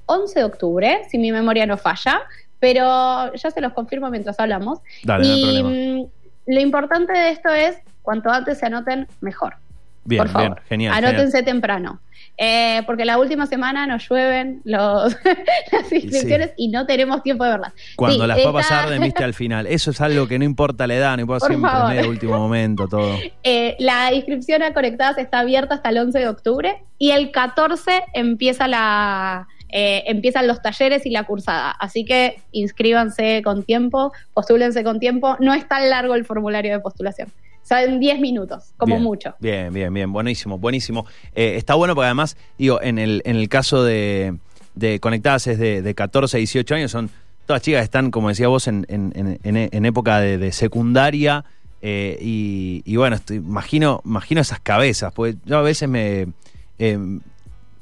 11 0.06 0.40
de 0.40 0.44
octubre, 0.44 1.02
si 1.11 1.18
mi 1.18 1.32
memoria 1.32 1.66
no 1.66 1.76
falla 1.76 2.22
pero 2.62 3.35
ya 3.35 3.51
se 3.51 3.61
los 3.61 3.72
confirmo 3.72 4.09
mientras 4.09 4.38
hablamos. 4.38 4.79
y 5.20 5.62
mm, 5.64 6.07
lo 6.46 6.61
importante 6.61 7.12
de 7.12 7.31
esto 7.31 7.48
es, 7.48 7.77
cuanto 8.03 8.31
antes 8.31 8.59
se 8.59 8.66
anoten, 8.66 9.09
mejor. 9.20 9.57
Bien, 10.05 10.22
Por 10.22 10.29
favor, 10.29 10.48
bien, 10.51 10.68
genial. 10.68 11.05
Anótense 11.05 11.42
temprano. 11.42 11.98
Eh, 12.38 12.83
porque 12.87 13.05
la 13.05 13.18
última 13.18 13.46
semana 13.46 13.85
nos 13.88 14.09
llueven 14.09 14.62
los, 14.62 15.12
las 15.72 15.92
inscripciones 15.92 16.53
y 16.57 16.68
no 16.68 16.87
tenemos 16.87 17.25
tiempo 17.25 17.42
de 17.42 17.51
verlas. 17.51 17.72
Cuando 17.96 18.29
las 18.29 18.38
va 18.38 18.51
a 18.51 18.53
pasar 18.53 18.90
de 18.90 19.01
viste 19.01 19.25
al 19.25 19.35
final. 19.35 19.66
Eso 19.66 19.90
es 19.90 20.01
algo 20.01 20.29
que 20.29 20.38
no 20.38 20.44
importa 20.44 20.87
la 20.87 20.94
edad, 20.94 21.16
no 21.16 21.22
importa 21.22 21.46
siempre 21.48 21.70
en 21.90 21.98
el 21.98 22.07
último 22.07 22.38
momento, 22.38 22.87
todo. 22.87 23.18
Eh, 23.42 23.75
la 23.81 24.12
inscripción 24.12 24.62
a 24.62 24.72
Conectadas 24.72 25.18
está 25.18 25.40
abierta 25.40 25.75
hasta 25.75 25.88
el 25.88 25.98
11 25.98 26.16
de 26.20 26.29
octubre 26.29 26.85
y 26.96 27.11
el 27.11 27.33
14 27.33 28.05
empieza 28.14 28.68
la, 28.68 29.48
eh, 29.72 30.04
empiezan 30.06 30.46
los 30.46 30.61
talleres 30.61 31.06
y 31.06 31.11
la 31.11 31.24
cursada. 31.24 31.70
Así 31.70 32.04
que 32.04 32.40
inscríbanse 32.52 33.40
con 33.42 33.62
tiempo, 33.62 34.12
postúlense 34.35 34.85
con 34.85 35.00
tiempo. 35.00 35.37
No 35.40 35.54
es 35.54 35.66
tan 35.66 35.88
largo 35.88 36.14
el 36.14 36.26
formulario 36.26 36.72
de 36.72 36.80
postulación. 36.80 37.32
Son 37.62 38.00
10 38.00 38.20
minutos, 38.20 38.74
como 38.76 38.98
mucho. 38.98 39.35
Bien, 39.38 39.72
bien, 39.72 39.94
bien, 39.94 40.12
buenísimo, 40.12 40.58
buenísimo. 40.58 41.06
Eh, 41.35 41.54
está 41.56 41.74
bueno 41.74 41.94
porque 41.94 42.06
además, 42.06 42.37
digo, 42.58 42.82
en 42.82 42.98
el, 42.98 43.22
en 43.24 43.37
el 43.37 43.48
caso 43.48 43.85
de, 43.85 44.37
de 44.74 45.00
Conectadas 45.00 45.46
es 45.46 45.58
de, 45.58 45.94
14 45.94 46.37
a 46.37 46.38
18 46.38 46.74
años, 46.74 46.90
son 46.90 47.08
todas 47.46 47.62
chicas 47.62 47.85
están, 47.85 48.11
como 48.11 48.28
decía 48.28 48.48
vos, 48.48 48.66
en, 48.68 48.85
en, 48.88 49.87
época 49.87 50.20
de, 50.20 50.52
secundaria. 50.52 51.44
Eh, 51.80 52.18
y, 52.20 52.96
bueno, 52.96 53.16
imagino, 53.30 54.02
imagino 54.04 54.40
esas 54.40 54.61
cabezas, 54.61 55.12
porque 55.12 55.37
yo 55.44 55.58
a 55.58 55.62
veces 55.62 55.88
me, 55.88 56.28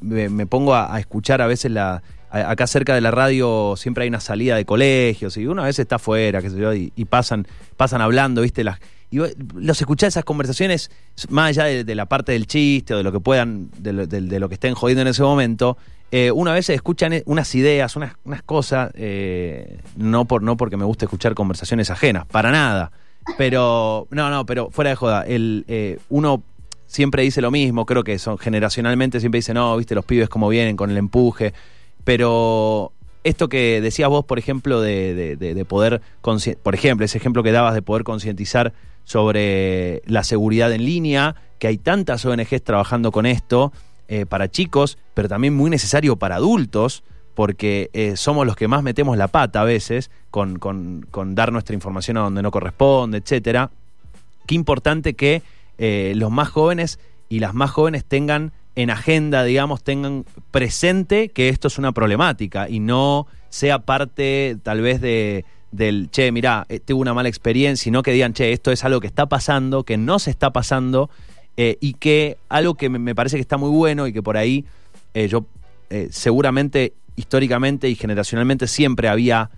me, 0.01 0.47
pongo 0.47 0.75
a, 0.75 0.99
escuchar 0.99 1.43
a 1.43 1.47
veces 1.47 1.71
la. 1.71 2.03
acá 2.31 2.67
cerca 2.67 2.95
de 2.95 3.01
la 3.01 3.11
radio 3.11 3.75
siempre 3.77 4.05
hay 4.05 4.09
una 4.09 4.21
salida 4.21 4.57
de 4.57 4.65
colegios 4.65 5.37
y 5.37 5.47
uno 5.47 5.63
a 5.63 5.67
veces 5.67 5.81
está 5.81 5.97
afuera, 5.97 6.41
qué 6.43 6.51
sé 6.51 6.59
yo, 6.59 6.73
y, 6.75 6.91
pasan, 7.05 7.47
pasan 7.77 8.01
hablando, 8.01 8.43
¿viste? 8.43 8.65
Las, 8.65 8.79
y 9.11 9.19
los 9.19 9.81
escuchás 9.81 10.09
esas 10.09 10.25
conversaciones, 10.25 10.91
más 11.29 11.49
allá 11.51 11.65
de, 11.65 11.95
la 11.95 12.07
parte 12.07 12.33
del 12.33 12.47
chiste 12.47 12.95
o 12.95 12.97
de 12.97 13.03
lo 13.03 13.11
que 13.11 13.21
puedan, 13.21 13.71
de 13.79 13.93
lo, 14.41 14.49
que 14.49 14.55
estén 14.55 14.75
jodiendo 14.75 15.03
en 15.03 15.09
ese 15.09 15.23
momento, 15.23 15.77
eh, 16.13 16.31
una 16.31 16.53
vez 16.53 16.71
escuchan 16.71 17.21
unas 17.27 17.55
ideas, 17.55 17.97
unas, 17.97 18.15
unas 18.25 18.43
cosas, 18.43 18.91
eh, 18.95 19.79
no, 19.97 20.27
por, 20.27 20.43
no 20.43 20.57
porque 20.57 20.77
me 20.77 20.85
guste 20.85 21.07
escuchar 21.07 21.35
conversaciones 21.35 21.91
ajenas, 21.91 22.27
para 22.27 22.51
nada. 22.51 22.93
Pero, 23.37 24.07
no, 24.11 24.31
no, 24.31 24.47
pero 24.47 24.71
fuera 24.71 24.91
de 24.91 24.97
joda, 24.97 25.23
el, 25.23 25.65
eh, 25.69 25.99
uno 26.09 26.43
siempre 26.91 27.23
dice 27.23 27.41
lo 27.41 27.53
mismo, 27.53 27.87
creo 27.87 28.03
que 28.03 28.19
son 28.19 28.37
generacionalmente 28.37 29.21
siempre 29.21 29.39
dicen, 29.39 29.55
no, 29.55 29.77
viste, 29.77 29.95
los 29.95 30.05
pibes 30.05 30.29
como 30.29 30.49
vienen 30.49 30.77
con 30.77 30.91
el 30.91 30.97
empuje. 30.97 31.55
pero 32.05 32.93
esto 33.23 33.49
que 33.49 33.81
decías 33.83 34.09
vos, 34.09 34.25
por 34.25 34.39
ejemplo, 34.39 34.81
de, 34.81 35.37
de, 35.37 35.55
de 35.55 35.65
poder, 35.67 36.01
por 36.63 36.75
ejemplo, 36.75 37.05
ese 37.05 37.19
ejemplo 37.19 37.43
que 37.43 37.53
dabas 37.53 37.75
de 37.75 37.83
poder 37.83 38.03
concientizar 38.03 38.73
sobre 39.05 40.03
la 40.07 40.25
seguridad 40.25 40.73
en 40.73 40.85
línea, 40.85 41.37
que 41.59 41.67
hay 41.67 41.77
tantas 41.77 42.25
ONGs 42.25 42.63
trabajando 42.63 43.13
con 43.13 43.27
esto 43.27 43.73
eh, 44.09 44.25
para 44.25 44.51
chicos, 44.51 44.99
pero 45.13 45.29
también 45.29 45.55
muy 45.55 45.69
necesario 45.69 46.17
para 46.17 46.37
adultos, 46.37 47.05
porque 47.35 47.91
eh, 47.93 48.17
somos 48.17 48.47
los 48.47 48.57
que 48.57 48.69
más 48.69 48.83
metemos 48.83 49.19
la 49.19 49.29
pata 49.29 49.61
a 49.61 49.65
veces 49.65 50.11
con, 50.31 50.59
con, 50.59 51.07
con, 51.11 51.35
dar 51.35 51.53
nuestra 51.53 51.75
información 51.75 52.17
a 52.17 52.21
donde 52.21 52.43
no 52.43 52.51
corresponde, 52.51 53.19
etcétera. 53.19 53.71
Qué 54.47 54.55
importante 54.55 55.15
que 55.15 55.43
eh, 55.83 56.13
los 56.15 56.31
más 56.31 56.51
jóvenes 56.51 56.99
y 57.31 57.39
las 57.39 57.55
más 57.55 57.71
jóvenes 57.71 58.05
tengan 58.05 58.53
en 58.77 58.91
agenda, 58.91 59.45
digamos, 59.45 59.83
tengan 59.83 60.27
presente 60.51 61.31
que 61.31 61.49
esto 61.49 61.69
es 61.69 61.79
una 61.79 61.93
problemática 61.93 62.69
y 62.69 62.81
no 62.81 63.27
sea 63.49 63.79
parte 63.79 64.59
tal 64.63 64.83
vez 64.83 65.01
de, 65.01 65.47
del, 65.73 66.11
che, 66.11 66.33
mirá, 66.33 66.67
eh, 66.69 66.81
tuve 66.81 67.01
una 67.01 67.15
mala 67.15 67.31
experiencia, 67.31 67.83
sino 67.85 68.03
que 68.03 68.13
digan, 68.13 68.35
che, 68.35 68.53
esto 68.53 68.71
es 68.73 68.85
algo 68.85 69.01
que 69.01 69.07
está 69.07 69.25
pasando, 69.27 69.85
que 69.85 69.97
no 69.97 70.19
se 70.19 70.31
está 70.31 70.53
pasando 70.53 71.09
eh, 71.57 71.79
y 71.81 71.95
que 71.95 72.37
algo 72.51 72.75
que 72.75 72.91
me, 72.91 73.15
parece 73.15 73.37
que 73.37 73.43
está 73.43 73.57
muy 73.57 73.71
bueno 73.71 74.07
y 74.07 74.13
que 74.13 74.23
por 74.23 74.37
ahí 74.37 74.67
eh, 75.15 75.29
yo 75.29 75.47
seguramente 76.11 76.93
históricamente 77.17 77.89
y 77.89 77.95
generacionalmente 77.97 78.69
siempre 78.69 79.09
había 79.09 79.51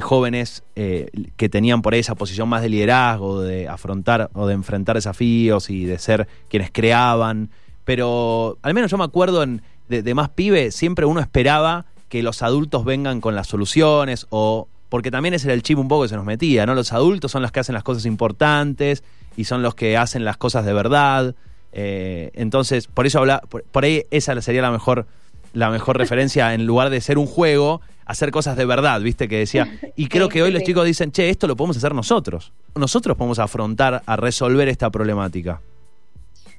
jóvenes 0.00 0.64
que 0.74 1.48
tenían 1.48 1.82
por 1.82 1.94
ahí 1.94 2.00
esa 2.00 2.14
posición 2.14 2.48
más 2.48 2.62
de 2.62 2.68
liderazgo, 2.68 3.40
de 3.40 3.68
afrontar 3.68 4.30
o 4.34 4.46
de 4.46 4.54
enfrentar 4.54 4.96
desafíos 4.96 5.70
y 5.70 5.84
de 5.84 5.98
ser 5.98 6.28
quienes 6.48 6.70
creaban 6.70 7.50
pero 7.88 8.58
al 8.60 8.74
menos 8.74 8.90
yo 8.90 8.98
me 8.98 9.04
acuerdo 9.04 9.42
en, 9.42 9.62
de, 9.88 10.14
más 10.14 10.28
pibe, 10.28 10.72
siempre 10.72 11.06
uno 11.06 11.20
esperaba 11.20 11.86
que 12.10 12.22
los 12.22 12.42
adultos 12.42 12.84
vengan 12.84 13.22
con 13.22 13.34
las 13.34 13.46
soluciones 13.46 14.26
o 14.28 14.68
porque 14.90 15.10
también 15.10 15.32
ese 15.32 15.46
era 15.46 15.54
el 15.54 15.62
chip 15.62 15.78
un 15.78 15.88
poco 15.88 16.02
que 16.02 16.10
se 16.10 16.16
nos 16.16 16.26
metía, 16.26 16.66
¿no? 16.66 16.74
Los 16.74 16.92
adultos 16.92 17.32
son 17.32 17.40
los 17.40 17.50
que 17.50 17.60
hacen 17.60 17.72
las 17.72 17.84
cosas 17.84 18.04
importantes 18.04 19.02
y 19.38 19.44
son 19.44 19.62
los 19.62 19.74
que 19.74 19.96
hacen 19.96 20.26
las 20.26 20.36
cosas 20.36 20.66
de 20.66 20.74
verdad. 20.74 21.34
Eh, 21.72 22.30
entonces, 22.34 22.88
por 22.88 23.06
eso 23.06 23.20
habla, 23.20 23.40
por, 23.40 23.84
ahí 23.84 24.04
esa 24.10 24.38
sería 24.42 24.60
la 24.60 24.70
mejor, 24.70 25.06
la 25.54 25.70
mejor 25.70 25.96
referencia 25.96 26.52
en 26.52 26.66
lugar 26.66 26.90
de 26.90 27.00
ser 27.00 27.16
un 27.16 27.26
juego, 27.26 27.80
hacer 28.08 28.30
cosas 28.32 28.56
de 28.56 28.64
verdad, 28.64 29.00
¿viste? 29.00 29.28
Que 29.28 29.38
decía. 29.38 29.78
Y 29.94 30.08
creo 30.08 30.28
que 30.28 30.42
hoy 30.42 30.50
los 30.50 30.64
chicos 30.64 30.84
dicen, 30.84 31.12
che, 31.12 31.30
esto 31.30 31.46
lo 31.46 31.54
podemos 31.54 31.76
hacer 31.76 31.94
nosotros. 31.94 32.52
Nosotros 32.74 33.16
podemos 33.16 33.38
afrontar 33.38 34.02
a 34.04 34.16
resolver 34.16 34.66
esta 34.68 34.90
problemática. 34.90 35.60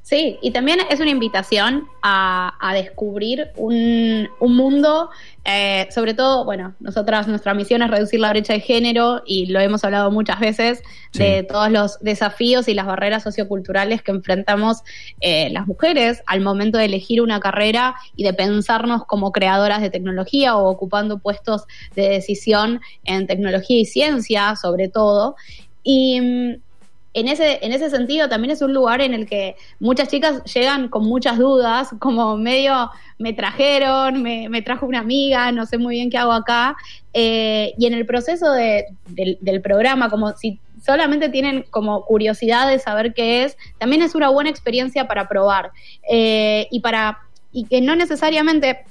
Sí, 0.09 0.39
y 0.41 0.49
también 0.49 0.79
es 0.89 0.99
una 0.99 1.11
invitación 1.11 1.87
a, 2.01 2.71
descubrir 2.73 3.51
un, 3.55 4.27
mundo, 4.39 5.11
eh, 5.45 5.87
sobre 5.91 6.15
todo, 6.15 6.45
bueno, 6.45 6.73
nosotras, 6.79 7.27
nuestra 7.27 7.53
misión 7.53 7.83
es 7.83 7.91
reducir 7.91 8.19
la 8.19 8.31
brecha 8.31 8.53
de 8.53 8.59
género 8.59 9.21
y 9.23 9.45
lo 9.45 9.59
hemos 9.59 9.83
hablado 9.83 10.09
muchas 10.09 10.39
veces, 10.39 10.81
de 11.13 11.43
todos 11.43 11.69
los 11.69 11.99
desafíos 11.99 12.67
y 12.67 12.73
las 12.73 12.87
barreras 12.87 13.21
socioculturales 13.21 14.01
que 14.01 14.09
enfrentamos 14.09 14.79
eh, 15.21 15.51
las 15.51 15.67
mujeres 15.67 16.23
al 16.25 16.41
momento 16.41 16.79
de 16.79 16.85
elegir 16.85 17.21
una 17.21 17.39
carrera 17.39 17.93
y 18.15 18.23
de 18.23 18.33
pensarnos 18.33 19.05
como 19.05 19.31
creadoras 19.31 19.79
de 19.79 19.91
tecnología 19.91 20.57
o 20.57 20.71
ocupando 20.71 21.19
puestos 21.19 21.65
de 21.95 22.09
decisión 22.09 22.81
en 23.03 23.27
tecnología 23.27 23.79
y 23.79 23.85
ciencia, 23.85 24.55
sobre 24.55 24.87
todo. 24.87 25.35
Y 25.83 26.19
mm, 26.19 26.68
en 27.13 27.27
ese, 27.27 27.59
en 27.65 27.71
ese 27.71 27.89
sentido 27.89 28.29
también 28.29 28.51
es 28.51 28.61
un 28.61 28.73
lugar 28.73 29.01
en 29.01 29.13
el 29.13 29.25
que 29.25 29.55
muchas 29.79 30.09
chicas 30.09 30.43
llegan 30.43 30.89
con 30.89 31.05
muchas 31.05 31.37
dudas, 31.37 31.89
como 31.99 32.37
medio 32.37 32.91
me 33.17 33.33
trajeron, 33.33 34.21
me, 34.21 34.61
trajo 34.61 34.85
una 34.85 34.99
amiga, 34.99 35.51
no 35.51 35.65
sé 35.65 35.77
muy 35.77 35.95
bien 35.95 36.09
qué 36.09 36.17
hago 36.17 36.31
acá. 36.31 36.75
Eh, 37.13 37.73
y 37.77 37.85
en 37.85 37.93
el 37.93 38.05
proceso 38.05 38.51
del, 38.53 39.61
programa, 39.61 40.09
como 40.09 40.31
si 40.37 40.59
solamente 40.85 41.27
tienen 41.27 41.65
como 41.69 42.05
curiosidad 42.05 42.69
de 42.69 42.79
saber 42.79 43.13
qué 43.13 43.43
es, 43.43 43.57
también 43.77 44.01
es 44.01 44.15
una 44.15 44.29
buena 44.29 44.49
experiencia 44.49 45.07
para 45.07 45.27
probar. 45.27 45.71
Eh, 46.09 46.67
y 46.71 46.79
para, 46.79 47.19
y 47.51 47.65
que 47.65 47.81
no 47.81 47.95
necesariamente 47.95 48.85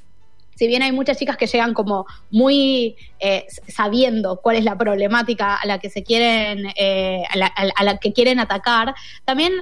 si 0.59 0.67
bien 0.67 0.83
hay 0.83 0.91
muchas 0.91 1.17
chicas 1.17 1.37
que 1.37 1.47
llegan 1.47 1.73
como 1.73 2.05
muy 2.33 2.97
eh, 3.21 3.47
sabiendo 3.69 4.41
cuál 4.43 4.57
es 4.57 4.65
la 4.65 4.77
problemática 4.77 5.55
a 5.55 5.65
la 5.67 5.79
que 5.79 5.89
se 5.89 6.03
quieren, 6.03 6.67
eh, 6.75 7.23
a, 7.31 7.85
la, 7.85 7.99
que 7.99 8.13
quieren 8.13 8.41
atacar, 8.41 8.93
también 9.25 9.53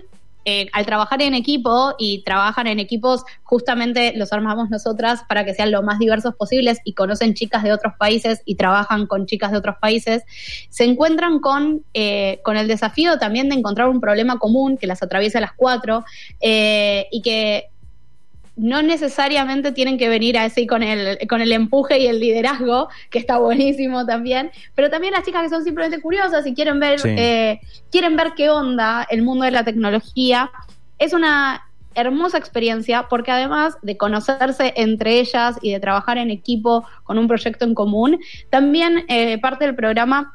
eh, 0.46 0.68
al 0.72 0.86
trabajar 0.86 1.20
en 1.20 1.34
equipo 1.34 1.94
y 1.98 2.22
trabajan 2.22 2.66
en 2.66 2.78
equipos, 2.78 3.24
justamente 3.42 4.14
los 4.16 4.32
armamos 4.32 4.70
nosotras 4.70 5.22
para 5.28 5.44
que 5.44 5.52
sean 5.52 5.70
lo 5.70 5.82
más 5.82 5.98
diversos 5.98 6.34
posibles 6.34 6.78
y 6.82 6.94
conocen 6.94 7.34
chicas 7.34 7.62
de 7.62 7.74
otros 7.74 7.92
países 7.98 8.40
y 8.46 8.54
trabajan 8.54 9.06
con 9.06 9.26
chicas 9.26 9.52
de 9.52 9.58
otros 9.58 9.76
países, 9.78 10.22
se 10.70 10.84
encuentran 10.84 11.40
con, 11.40 11.84
con 12.42 12.56
el 12.56 12.68
desafío 12.68 13.18
también 13.18 13.50
de 13.50 13.56
encontrar 13.56 13.90
un 13.90 14.00
problema 14.00 14.38
común 14.38 14.78
que 14.78 14.86
las 14.86 15.02
atraviesa 15.02 15.38
a 15.38 15.42
las 15.42 15.52
cuatro 15.52 16.04
y 16.40 17.20
que 17.22 17.68
no 18.56 18.82
necesariamente 18.82 19.72
tienen 19.72 19.98
que 19.98 20.08
venir 20.08 20.38
así 20.38 20.66
con 20.66 20.82
el, 20.82 21.18
con 21.28 21.40
el 21.40 21.52
empuje 21.52 21.98
y 21.98 22.06
el 22.06 22.20
liderazgo, 22.20 22.88
que 23.10 23.18
está 23.18 23.38
buenísimo 23.38 24.06
también, 24.06 24.50
pero 24.74 24.90
también 24.90 25.12
las 25.12 25.24
chicas 25.24 25.42
que 25.42 25.48
son 25.50 25.64
simplemente 25.64 26.00
curiosas 26.00 26.46
y 26.46 26.54
quieren 26.54 26.80
ver, 26.80 27.00
eh, 27.04 27.60
quieren 27.90 28.16
ver 28.16 28.32
qué 28.36 28.50
onda 28.50 29.06
el 29.10 29.22
mundo 29.22 29.44
de 29.44 29.50
la 29.50 29.64
tecnología. 29.64 30.50
Es 30.98 31.12
una 31.12 31.62
hermosa 31.94 32.38
experiencia 32.38 33.06
porque 33.08 33.30
además 33.30 33.76
de 33.82 33.96
conocerse 33.96 34.72
entre 34.76 35.20
ellas 35.20 35.56
y 35.62 35.72
de 35.72 35.80
trabajar 35.80 36.18
en 36.18 36.30
equipo 36.30 36.84
con 37.04 37.18
un 37.18 37.28
proyecto 37.28 37.64
en 37.64 37.74
común, 37.74 38.18
también 38.50 39.04
eh, 39.08 39.38
parte 39.38 39.64
del 39.66 39.74
programa 39.74 40.34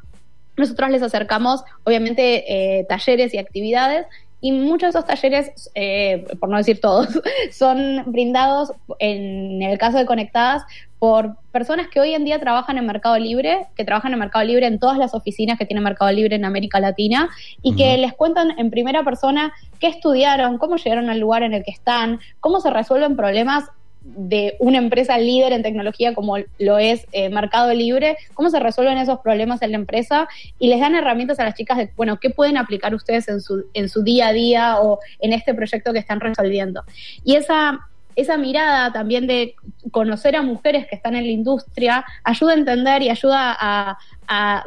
nosotros 0.58 0.90
les 0.90 1.02
acercamos, 1.02 1.64
obviamente, 1.86 2.80
eh, 2.80 2.86
talleres 2.88 3.34
y 3.34 3.38
actividades 3.38 4.06
y 4.42 4.52
muchos 4.52 4.94
de 4.94 5.00
esos 5.00 5.06
talleres, 5.06 5.72
eh, 5.76 6.26
por 6.40 6.50
no 6.50 6.58
decir 6.58 6.82
todos, 6.82 7.08
son 7.52 8.04
brindados, 8.08 8.74
en 9.00 9.62
el 9.62 9.78
caso 9.78 10.00
de 10.00 10.06
Conectadas, 10.06 10.64
por 10.98 11.38
personas 11.52 11.88
que 11.88 12.00
hoy 12.00 12.14
en 12.14 12.26
día 12.26 12.40
trabajan 12.40 12.78
en 12.78 12.86
Mercado 12.86 13.18
Libre, 13.18 13.68
que 13.76 13.86
trabajan 13.86 14.14
en 14.14 14.20
Mercado 14.20 14.46
Libre 14.46 14.68
en 14.68 14.80
todas 14.80 14.98
las 14.98 15.14
oficinas 15.14 15.58
que 15.58 15.66
tiene 15.66 15.82
Mercado 15.82 16.12
Libre 16.12 16.36
en 16.36 16.46
América 16.46 16.80
Latina, 16.80 17.30
y 17.62 17.76
que 17.76 17.98
les 17.98 18.14
cuentan 18.14 18.60
en 18.60 18.70
primera 18.72 19.04
persona 19.04 19.54
qué 19.80 19.88
estudiaron, 19.88 20.58
cómo 20.58 20.78
llegaron 20.78 21.10
al 21.10 21.20
lugar 21.20 21.44
en 21.44 21.54
el 21.54 21.64
que 21.64 21.72
están, 21.72 22.20
cómo 22.40 22.60
se 22.62 22.70
resuelven 22.70 23.16
problemas 23.16 23.66
de 24.02 24.56
una 24.60 24.78
empresa 24.78 25.18
líder 25.18 25.54
en 25.54 25.64
tecnología 25.64 26.14
como 26.14 26.38
lo 26.58 26.78
es 26.80 27.06
eh, 27.12 27.30
Mercado 27.30 27.74
Libre, 27.74 28.18
cómo 28.34 28.50
se 28.50 28.60
resuelven 28.60 28.98
esos 28.98 29.20
problemas 29.20 29.62
en 29.62 29.72
la 29.72 29.78
empresa 29.78 30.28
y 30.60 30.70
les 30.70 30.80
dan 30.80 30.96
herramientas 30.96 31.40
a 31.40 31.44
las 31.44 31.56
chicas 31.56 31.78
de, 31.78 31.92
bueno, 31.96 32.20
qué 32.20 32.30
pueden 32.30 32.58
aplicar 32.58 32.96
ustedes 32.96 33.28
en 33.28 33.42
su, 33.42 33.66
en 33.74 33.90
su 33.90 34.04
día 34.04 34.30
a 34.30 34.34
día 34.34 34.80
o 34.80 35.00
en 35.20 35.34
este 35.34 35.54
proyecto 35.54 35.94
que 35.94 36.00
están 36.00 36.20
resolviendo. 36.20 36.84
Y 37.24 37.36
esa 37.36 37.88
esa 38.16 38.38
mirada 38.38 38.92
también 38.92 39.28
de 39.28 39.56
conocer 39.92 40.36
a 40.36 40.42
mujeres 40.42 40.88
que 40.88 40.96
están 40.96 41.16
en 41.16 41.26
la 41.26 41.32
industria 41.32 42.06
ayuda 42.24 42.52
a 42.52 42.56
entender 42.56 43.02
y 43.02 43.10
ayuda 43.10 43.56
a, 43.60 43.98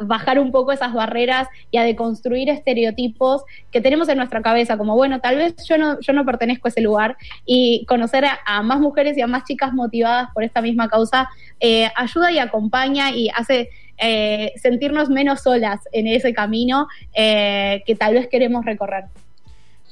bajar 0.01 0.37
un 0.37 0.51
poco 0.51 0.71
esas 0.73 0.93
barreras 0.93 1.47
y 1.71 1.77
a 1.77 1.83
deconstruir 1.83 2.49
estereotipos 2.49 3.41
que 3.71 3.81
tenemos 3.81 4.07
en 4.09 4.17
nuestra 4.17 4.43
cabeza, 4.43 4.77
como 4.77 4.95
bueno, 4.95 5.21
tal 5.21 5.37
vez 5.37 5.55
yo 5.67 5.79
no, 5.79 5.99
yo 6.01 6.13
no 6.13 6.23
pertenezco 6.23 6.67
a 6.67 6.69
ese 6.69 6.81
lugar 6.81 7.17
y 7.47 7.83
conocer 7.87 8.25
a, 8.25 8.61
más 8.61 8.79
mujeres 8.79 9.17
y 9.17 9.21
a 9.21 9.27
más 9.27 9.43
chicas 9.45 9.73
motivadas 9.73 10.29
por 10.35 10.43
esta 10.43 10.61
misma 10.61 10.87
causa 10.87 11.29
eh, 11.59 11.89
ayuda 11.95 12.31
y 12.31 12.37
acompaña 12.37 13.09
y 13.09 13.29
hace 13.29 13.69
eh, 13.97 14.53
sentirnos 14.57 15.09
menos 15.09 15.41
solas 15.41 15.79
en 15.91 16.05
ese 16.05 16.31
camino 16.31 16.87
eh, 17.15 17.81
que 17.87 17.95
tal 17.95 18.13
vez 18.13 18.27
queremos 18.27 18.65
recorrer. 18.65 19.05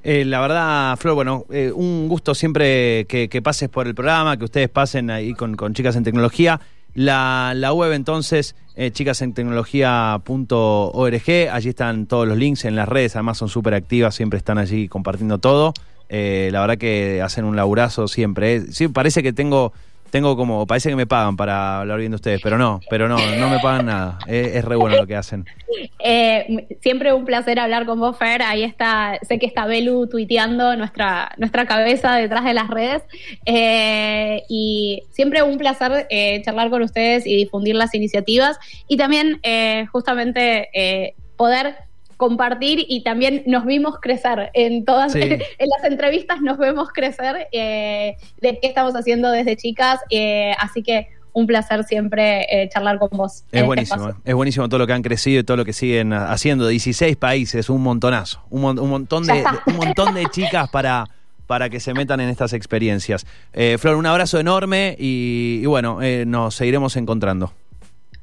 Eh, 0.04 0.26
la 0.26 0.42
verdad, 0.42 0.98
Flor, 0.98 1.16
bueno, 1.16 1.46
eh, 1.50 1.72
un 1.74 2.10
gusto 2.10 2.36
siempre 2.36 3.06
que, 3.06 3.42
pases 3.42 3.70
por 3.70 3.88
el 3.88 3.96
programa, 3.96 4.36
que 4.36 4.44
ustedes 4.44 4.68
pasen 4.68 5.10
ahí 5.10 5.34
con, 5.34 5.56
Chicas 5.74 5.96
en 5.96 6.04
Tecnología. 6.04 6.60
La, 6.94 7.72
web 7.74 7.94
entonces, 7.94 8.58
eh, 8.76 8.92
chicasentecnología.org, 8.92 11.50
allí 11.52 11.70
están 11.70 12.06
todos 12.06 12.28
los 12.28 12.38
links 12.38 12.66
en 12.66 12.76
las 12.76 12.90
redes, 12.90 13.16
además 13.16 13.38
son 13.38 13.48
súper 13.48 13.76
activas, 13.76 14.14
siempre 14.14 14.36
están 14.38 14.58
allí 14.58 14.90
compartiendo 14.90 15.38
todo. 15.38 15.74
la 16.10 16.60
verdad 16.60 16.78
que 16.78 17.22
hacen 17.22 17.46
un 17.46 17.56
laburazo 17.56 18.10
siempre. 18.10 18.74
Sí, 18.74 18.90
parece 18.90 19.24
que 19.24 19.32
tengo 19.32 19.72
tengo 20.14 20.38
como, 20.38 20.68
parece 20.68 20.90
que 20.90 20.96
me 20.96 21.08
pagan 21.08 21.36
para 21.36 21.80
hablar 21.80 21.98
bien 21.98 22.12
de 22.12 22.18
ustedes, 22.18 22.40
pero 22.40 22.60
no, 22.60 22.80
pero 22.88 23.10
no, 23.10 23.18
no 23.18 23.50
me 23.50 23.58
pagan 23.58 23.88
nada. 23.88 24.20
Es, 24.28 24.64
re 24.64 24.76
bueno 24.76 24.96
lo 24.96 25.08
que 25.08 25.16
hacen. 25.16 25.44
Eh, 25.98 26.68
siempre 26.82 27.14
un 27.14 27.26
placer 27.26 27.60
hablar 27.60 27.88
con 27.88 28.00
vos, 28.00 28.16
Fer. 28.16 28.44
Ahí 28.44 28.62
está, 28.62 29.18
sé 29.28 29.40
que 29.40 29.48
está 29.48 29.66
Belu 29.66 30.06
tuiteando 30.06 30.76
nuestra, 30.76 31.32
nuestra 31.38 31.66
cabeza 31.66 32.16
detrás 32.16 32.46
de 32.46 32.54
las 32.54 32.70
redes. 32.70 33.02
Eh, 33.48 34.44
y 34.50 35.02
siempre 35.10 35.42
un 35.42 35.58
placer 35.58 36.06
eh, 36.12 36.44
charlar 36.46 36.70
con 36.70 36.84
ustedes 36.84 37.26
y 37.26 37.36
difundir 37.36 37.74
las 37.74 37.96
iniciativas. 37.96 38.60
Y 38.88 38.98
también, 38.98 39.42
justamente, 39.92 41.16
poder 41.38 41.76
compartir 42.24 42.86
y 42.88 43.04
también 43.04 43.44
nos 43.48 43.66
vimos 43.66 44.00
crecer 44.00 44.50
en 44.54 44.86
todas 44.86 45.14
en 45.16 45.40
las 45.60 45.84
entrevistas 45.84 46.42
nos 46.42 46.58
vemos 46.58 46.88
crecer 46.94 47.50
eh, 47.52 48.16
de 48.40 48.60
qué 48.62 48.68
estamos 48.70 48.96
haciendo 48.96 49.30
desde 49.30 49.58
chicas 49.58 50.00
eh, 50.10 50.54
así 50.58 50.84
que 50.84 51.10
un 51.34 51.48
placer 51.48 51.84
siempre 51.84 52.46
eh, 52.50 52.70
charlar 52.70 53.00
con 53.00 53.10
vos. 53.12 53.32
Es 53.34 53.46
este 53.52 53.64
buenísimo, 53.64 54.14
es 54.24 54.36
buenísimo 54.36 54.70
todo 54.70 54.78
lo 54.78 54.88
que 54.88 54.94
han 54.94 55.02
crecido 55.02 55.42
y 55.42 55.44
todo 55.44 55.58
lo 55.58 55.66
que 55.66 55.74
siguen 55.74 56.14
haciendo. 56.14 56.68
16 56.68 57.18
países, 57.18 57.70
un 57.70 57.82
montonazo, 57.82 58.42
un, 58.52 58.62
montón, 58.62 59.26
de, 59.26 59.44
un 59.66 59.76
montón 59.76 60.14
de 60.14 60.26
chicas 60.32 60.70
para, 60.70 61.10
para 61.48 61.70
que 61.70 61.80
se 61.80 61.94
metan 61.96 62.20
en 62.20 62.30
estas 62.30 62.54
experiencias. 62.54 63.26
Eh, 63.52 63.78
Flor, 63.80 63.96
un 63.96 64.06
abrazo 64.06 64.40
enorme 64.40 64.96
y, 65.00 65.66
bueno, 65.66 66.02
eh, 66.02 66.26
nos 66.28 66.56
seguiremos 66.56 66.96
encontrando. 66.98 67.52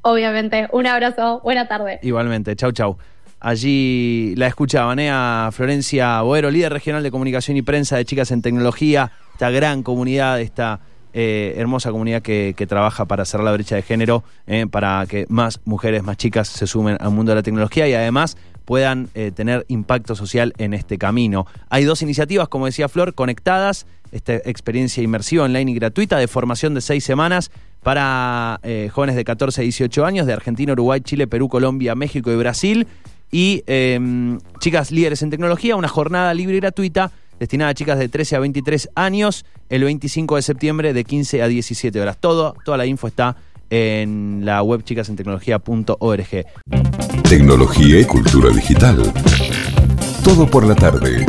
Obviamente, 0.02 0.68
un 0.72 0.86
abrazo, 0.86 1.40
buena 1.42 1.66
tarde. 1.66 1.98
Igualmente, 2.02 2.54
chau, 2.54 2.70
chau. 2.70 2.96
Allí 3.40 4.34
la 4.36 4.46
escuchaban 4.46 4.98
¿eh? 4.98 5.10
Florencia 5.52 6.20
Boero, 6.20 6.50
líder 6.50 6.72
regional 6.72 7.02
de 7.02 7.10
comunicación 7.10 7.56
y 7.56 7.62
prensa 7.62 7.96
de 7.96 8.04
Chicas 8.04 8.30
en 8.32 8.42
Tecnología, 8.42 9.12
esta 9.32 9.50
gran 9.50 9.82
comunidad, 9.82 10.40
esta 10.42 10.80
eh, 11.12 11.54
hermosa 11.56 11.90
comunidad 11.90 12.22
que, 12.22 12.54
trabaja 12.68 13.04
para 13.06 13.24
cerrar 13.24 13.44
la 13.44 13.52
brecha 13.52 13.74
de 13.74 13.82
género, 13.82 14.22
eh, 14.46 14.66
para 14.70 15.06
que 15.08 15.26
más 15.28 15.60
mujeres, 15.64 16.04
más 16.04 16.16
chicas 16.16 16.46
se 16.48 16.68
sumen 16.68 16.98
al 17.00 17.10
mundo 17.10 17.32
de 17.32 17.36
la 17.36 17.42
tecnología 17.42 17.88
y 17.88 17.94
además 17.94 18.36
puedan 18.64 19.08
eh, 19.14 19.32
tener 19.34 19.64
impacto 19.66 20.14
social 20.14 20.52
en 20.58 20.72
este 20.72 20.98
camino. 20.98 21.46
Hay 21.68 21.84
dos 21.84 22.02
iniciativas, 22.02 22.46
como 22.48 22.66
decía 22.66 22.88
Flor, 22.88 23.14
conectadas, 23.14 23.86
esta 24.12 24.34
experiencia 24.34 25.02
inmersiva 25.02 25.44
online 25.44 25.72
y 25.72 25.74
gratuita 25.74 26.16
de 26.18 26.28
formación 26.28 26.74
de 26.74 26.80
seis 26.80 27.02
semanas 27.02 27.50
para 27.82 28.60
jóvenes 28.92 29.16
de 29.16 29.24
14 29.24 29.62
a 29.62 29.64
18 29.64 30.04
años 30.04 30.26
de 30.26 30.34
Argentina, 30.34 30.74
Uruguay, 30.74 31.00
Chile, 31.00 31.26
Perú, 31.26 31.48
Colombia, 31.48 31.94
México 31.94 32.30
y 32.30 32.36
Brasil. 32.36 32.86
Y 33.30 33.62
em, 33.66 34.38
chicas 34.58 34.90
líderes 34.90 35.22
en 35.22 35.30
tecnología, 35.30 35.76
una 35.76 35.88
jornada 35.88 36.34
libre 36.34 36.56
y 36.56 36.60
gratuita 36.60 37.12
destinada 37.38 37.70
a 37.70 37.74
chicas 37.74 37.98
de 37.98 38.08
13 38.08 38.36
a 38.36 38.38
23 38.40 38.90
años 38.94 39.44
el 39.68 39.84
25 39.84 40.36
de 40.36 40.42
septiembre 40.42 40.92
de 40.92 41.04
15 41.04 41.42
a 41.42 41.48
17 41.48 42.00
horas. 42.00 42.18
Todo, 42.18 42.54
toda 42.64 42.76
la 42.76 42.86
info 42.86 43.08
está 43.08 43.36
en 43.70 44.42
la 44.44 44.62
web 44.62 44.82
chicasentecnología.org. 44.82 46.46
Tecnología 47.28 48.00
y 48.00 48.04
cultura 48.04 48.50
digital. 48.50 49.12
Todo 50.24 50.46
por 50.46 50.66
la 50.66 50.74
tarde. 50.74 51.24